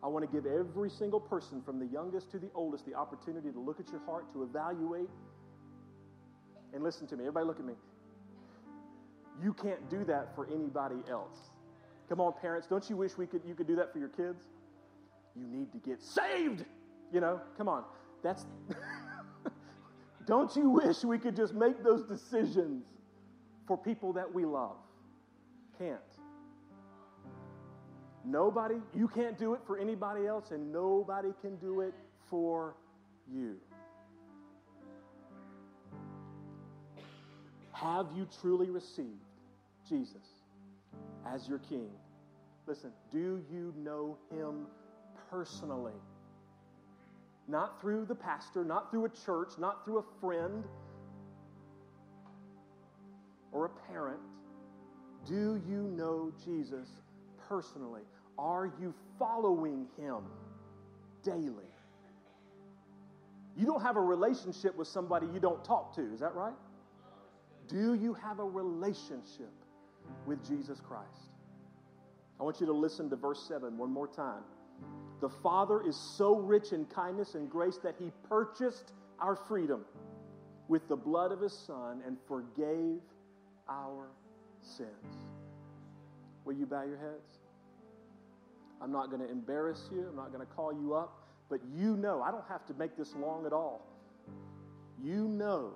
I 0.01 0.07
want 0.07 0.23
to 0.23 0.31
give 0.31 0.45
every 0.45 0.89
single 0.89 1.19
person 1.19 1.61
from 1.61 1.77
the 1.77 1.87
youngest 1.87 2.31
to 2.31 2.39
the 2.39 2.49
oldest 2.55 2.85
the 2.85 2.93
opportunity 2.93 3.51
to 3.51 3.59
look 3.59 3.81
at 3.81 3.89
your 3.89 3.99
heart, 4.05 4.31
to 4.31 4.43
evaluate, 4.43 5.09
and 6.73 6.81
listen 6.81 7.05
to 7.07 7.17
me. 7.17 7.23
Everybody, 7.23 7.47
look 7.47 7.59
at 7.59 7.65
me. 7.65 7.73
You 9.43 9.53
can't 9.53 9.89
do 9.89 10.05
that 10.05 10.35
for 10.35 10.47
anybody 10.47 11.03
else. 11.09 11.51
Come 12.07 12.21
on, 12.21 12.31
parents, 12.39 12.67
don't 12.67 12.89
you 12.89 12.95
wish 12.95 13.17
we 13.17 13.27
could, 13.27 13.41
you 13.45 13.55
could 13.55 13.67
do 13.67 13.75
that 13.75 13.91
for 13.91 13.99
your 13.99 14.09
kids? 14.09 14.45
You 15.35 15.45
need 15.45 15.73
to 15.73 15.79
get 15.79 16.01
saved. 16.01 16.63
You 17.11 17.19
know, 17.19 17.41
come 17.57 17.67
on. 17.67 17.83
That's. 18.23 18.45
Don't 20.27 20.53
you 20.57 20.69
wish 20.69 21.03
we 21.05 21.17
could 21.17 21.37
just 21.37 21.53
make 21.53 21.81
those 21.83 22.03
decisions 22.03 22.83
for 23.65 23.77
people 23.77 24.13
that 24.13 24.31
we 24.31 24.45
love? 24.45 24.75
Can't. 25.79 25.99
Nobody, 28.25 28.75
you 28.93 29.07
can't 29.07 29.37
do 29.37 29.53
it 29.53 29.61
for 29.65 29.79
anybody 29.79 30.27
else, 30.27 30.51
and 30.51 30.71
nobody 30.71 31.29
can 31.41 31.55
do 31.55 31.79
it 31.79 31.93
for 32.29 32.75
you. 33.33 33.55
Have 37.71 38.07
you 38.13 38.27
truly 38.41 38.69
received 38.69 39.07
Jesus 39.87 40.27
as 41.25 41.47
your 41.47 41.59
King? 41.59 41.89
Listen, 42.65 42.91
do 43.13 43.41
you 43.49 43.73
know 43.77 44.17
Him 44.29 44.65
personally? 45.31 45.93
Not 47.47 47.79
through 47.79 48.05
the 48.05 48.15
pastor, 48.15 48.65
not 48.65 48.91
through 48.91 49.05
a 49.05 49.09
church, 49.09 49.53
not 49.57 49.85
through 49.85 49.99
a 49.99 50.03
friend 50.19 50.63
or 53.51 53.65
a 53.65 53.69
parent. 53.91 54.19
Do 55.25 55.61
you 55.67 55.83
know 55.83 56.31
Jesus 56.43 56.87
personally? 57.47 58.01
Are 58.37 58.71
you 58.79 58.93
following 59.17 59.87
him 59.97 60.23
daily? 61.23 61.71
You 63.55 63.65
don't 63.65 63.81
have 63.81 63.95
a 63.95 64.01
relationship 64.01 64.75
with 64.75 64.87
somebody 64.87 65.27
you 65.33 65.39
don't 65.39 65.63
talk 65.63 65.95
to, 65.95 66.13
is 66.13 66.19
that 66.19 66.35
right? 66.35 66.53
Do 67.67 67.95
you 67.95 68.13
have 68.13 68.39
a 68.39 68.45
relationship 68.45 69.51
with 70.25 70.47
Jesus 70.47 70.79
Christ? 70.79 71.31
I 72.39 72.43
want 72.43 72.59
you 72.59 72.67
to 72.67 72.73
listen 72.73 73.09
to 73.09 73.15
verse 73.15 73.43
7 73.47 73.77
one 73.77 73.91
more 73.91 74.07
time. 74.07 74.43
The 75.19 75.29
Father 75.29 75.81
is 75.81 75.95
so 75.95 76.35
rich 76.35 76.73
in 76.73 76.85
kindness 76.85 77.35
and 77.35 77.49
grace 77.49 77.77
that 77.83 77.95
He 77.99 78.11
purchased 78.29 78.91
our 79.19 79.35
freedom 79.35 79.85
with 80.67 80.87
the 80.87 80.95
blood 80.95 81.31
of 81.31 81.41
His 81.41 81.57
Son 81.57 82.01
and 82.05 82.17
forgave 82.27 82.99
our 83.67 84.09
sins. 84.61 84.89
Will 86.45 86.53
you 86.53 86.65
bow 86.65 86.83
your 86.83 86.97
heads? 86.97 87.39
I'm 88.81 88.91
not 88.91 89.09
going 89.09 89.21
to 89.21 89.29
embarrass 89.29 89.89
you. 89.91 90.05
I'm 90.09 90.15
not 90.15 90.31
going 90.31 90.45
to 90.45 90.53
call 90.53 90.71
you 90.71 90.93
up. 90.93 91.23
But 91.49 91.61
you 91.75 91.97
know, 91.97 92.21
I 92.21 92.31
don't 92.31 92.47
have 92.47 92.65
to 92.67 92.73
make 92.75 92.95
this 92.95 93.15
long 93.15 93.45
at 93.45 93.53
all. 93.53 93.87
You 95.03 95.27
know 95.27 95.73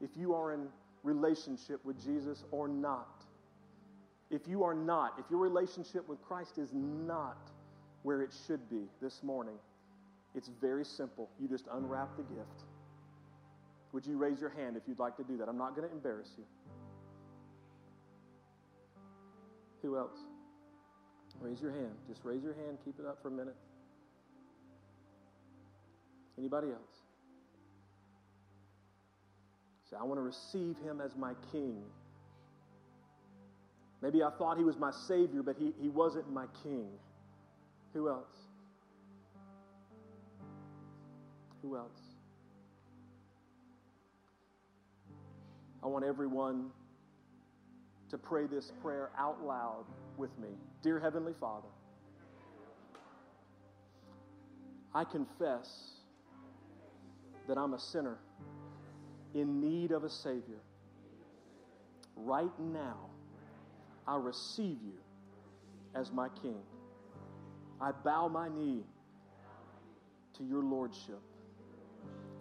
if 0.00 0.10
you 0.16 0.34
are 0.34 0.52
in 0.52 0.66
relationship 1.02 1.84
with 1.84 2.02
Jesus 2.02 2.44
or 2.50 2.66
not. 2.66 3.24
If 4.30 4.48
you 4.48 4.64
are 4.64 4.74
not, 4.74 5.14
if 5.18 5.26
your 5.30 5.38
relationship 5.38 6.08
with 6.08 6.20
Christ 6.22 6.58
is 6.58 6.70
not 6.72 7.50
where 8.04 8.22
it 8.22 8.30
should 8.46 8.70
be 8.70 8.82
this 9.02 9.22
morning, 9.24 9.56
it's 10.36 10.48
very 10.60 10.84
simple. 10.84 11.28
You 11.40 11.48
just 11.48 11.64
unwrap 11.72 12.16
the 12.16 12.22
gift. 12.22 12.62
Would 13.92 14.06
you 14.06 14.16
raise 14.16 14.40
your 14.40 14.50
hand 14.50 14.76
if 14.76 14.82
you'd 14.86 14.98
like 14.98 15.16
to 15.16 15.24
do 15.24 15.36
that? 15.38 15.48
I'm 15.48 15.58
not 15.58 15.74
going 15.74 15.88
to 15.88 15.94
embarrass 15.94 16.28
you. 16.36 16.44
Who 19.82 19.96
else? 19.96 20.18
Raise 21.40 21.60
your 21.60 21.72
hand. 21.72 21.92
Just 22.08 22.20
raise 22.24 22.42
your 22.42 22.54
hand. 22.54 22.78
Keep 22.84 23.00
it 23.00 23.06
up 23.06 23.18
for 23.22 23.28
a 23.28 23.30
minute. 23.30 23.56
Anybody 26.38 26.68
else? 26.68 26.80
Say, 29.90 29.96
I 30.00 30.04
want 30.04 30.18
to 30.18 30.22
receive 30.22 30.76
him 30.84 31.00
as 31.00 31.16
my 31.16 31.32
king. 31.52 31.82
Maybe 34.02 34.22
I 34.22 34.30
thought 34.38 34.58
he 34.58 34.64
was 34.64 34.76
my 34.76 34.90
Savior, 35.08 35.42
but 35.42 35.56
he, 35.58 35.72
he 35.80 35.88
wasn't 35.88 36.30
my 36.32 36.44
King. 36.62 36.88
Who 37.94 38.08
else? 38.08 38.36
Who 41.62 41.76
else? 41.76 42.00
I 45.82 45.86
want 45.86 46.04
everyone 46.04 46.70
to 48.10 48.18
pray 48.18 48.46
this 48.46 48.72
prayer 48.82 49.10
out 49.16 49.44
loud 49.44 49.84
with 50.16 50.36
me. 50.38 50.48
Dear 50.82 50.98
Heavenly 50.98 51.34
Father, 51.38 51.68
I 54.92 55.04
confess 55.04 55.68
that 57.46 57.56
I'm 57.56 57.74
a 57.74 57.78
sinner 57.78 58.18
in 59.34 59.60
need 59.60 59.92
of 59.92 60.02
a 60.02 60.10
Savior. 60.10 60.60
Right 62.16 62.58
now, 62.58 63.10
I 64.06 64.16
receive 64.16 64.78
you 64.82 64.98
as 65.94 66.10
my 66.10 66.28
King. 66.42 66.60
I 67.80 67.92
bow 67.92 68.28
my 68.28 68.48
knee 68.48 68.84
to 70.38 70.44
your 70.44 70.62
Lordship. 70.62 71.20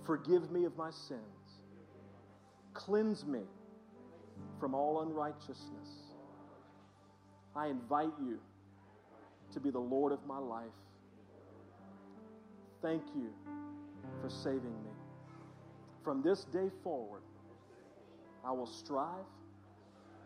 Forgive 0.05 0.51
me 0.51 0.65
of 0.65 0.75
my 0.77 0.91
sins. 0.91 1.21
Cleanse 2.73 3.25
me 3.25 3.41
from 4.59 4.73
all 4.73 5.01
unrighteousness. 5.01 5.89
I 7.55 7.67
invite 7.67 8.13
you 8.19 8.39
to 9.51 9.59
be 9.59 9.69
the 9.69 9.79
Lord 9.79 10.11
of 10.11 10.25
my 10.25 10.39
life. 10.39 10.65
Thank 12.81 13.03
you 13.15 13.29
for 14.21 14.29
saving 14.29 14.63
me. 14.83 14.91
From 16.03 16.21
this 16.21 16.45
day 16.45 16.69
forward, 16.83 17.21
I 18.43 18.51
will 18.51 18.67
strive 18.67 19.25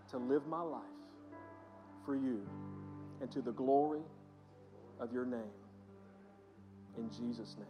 to 0.09 0.17
live 0.17 0.47
my 0.47 0.61
life 0.61 0.81
for 2.05 2.15
you 2.15 2.47
and 3.21 3.29
to 3.31 3.41
the 3.41 3.51
glory 3.51 4.01
of 4.99 5.13
your 5.13 5.25
name. 5.25 5.53
In 6.97 7.09
Jesus' 7.11 7.55
name, 7.57 7.67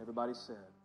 Everybody 0.00 0.34
said. 0.34 0.75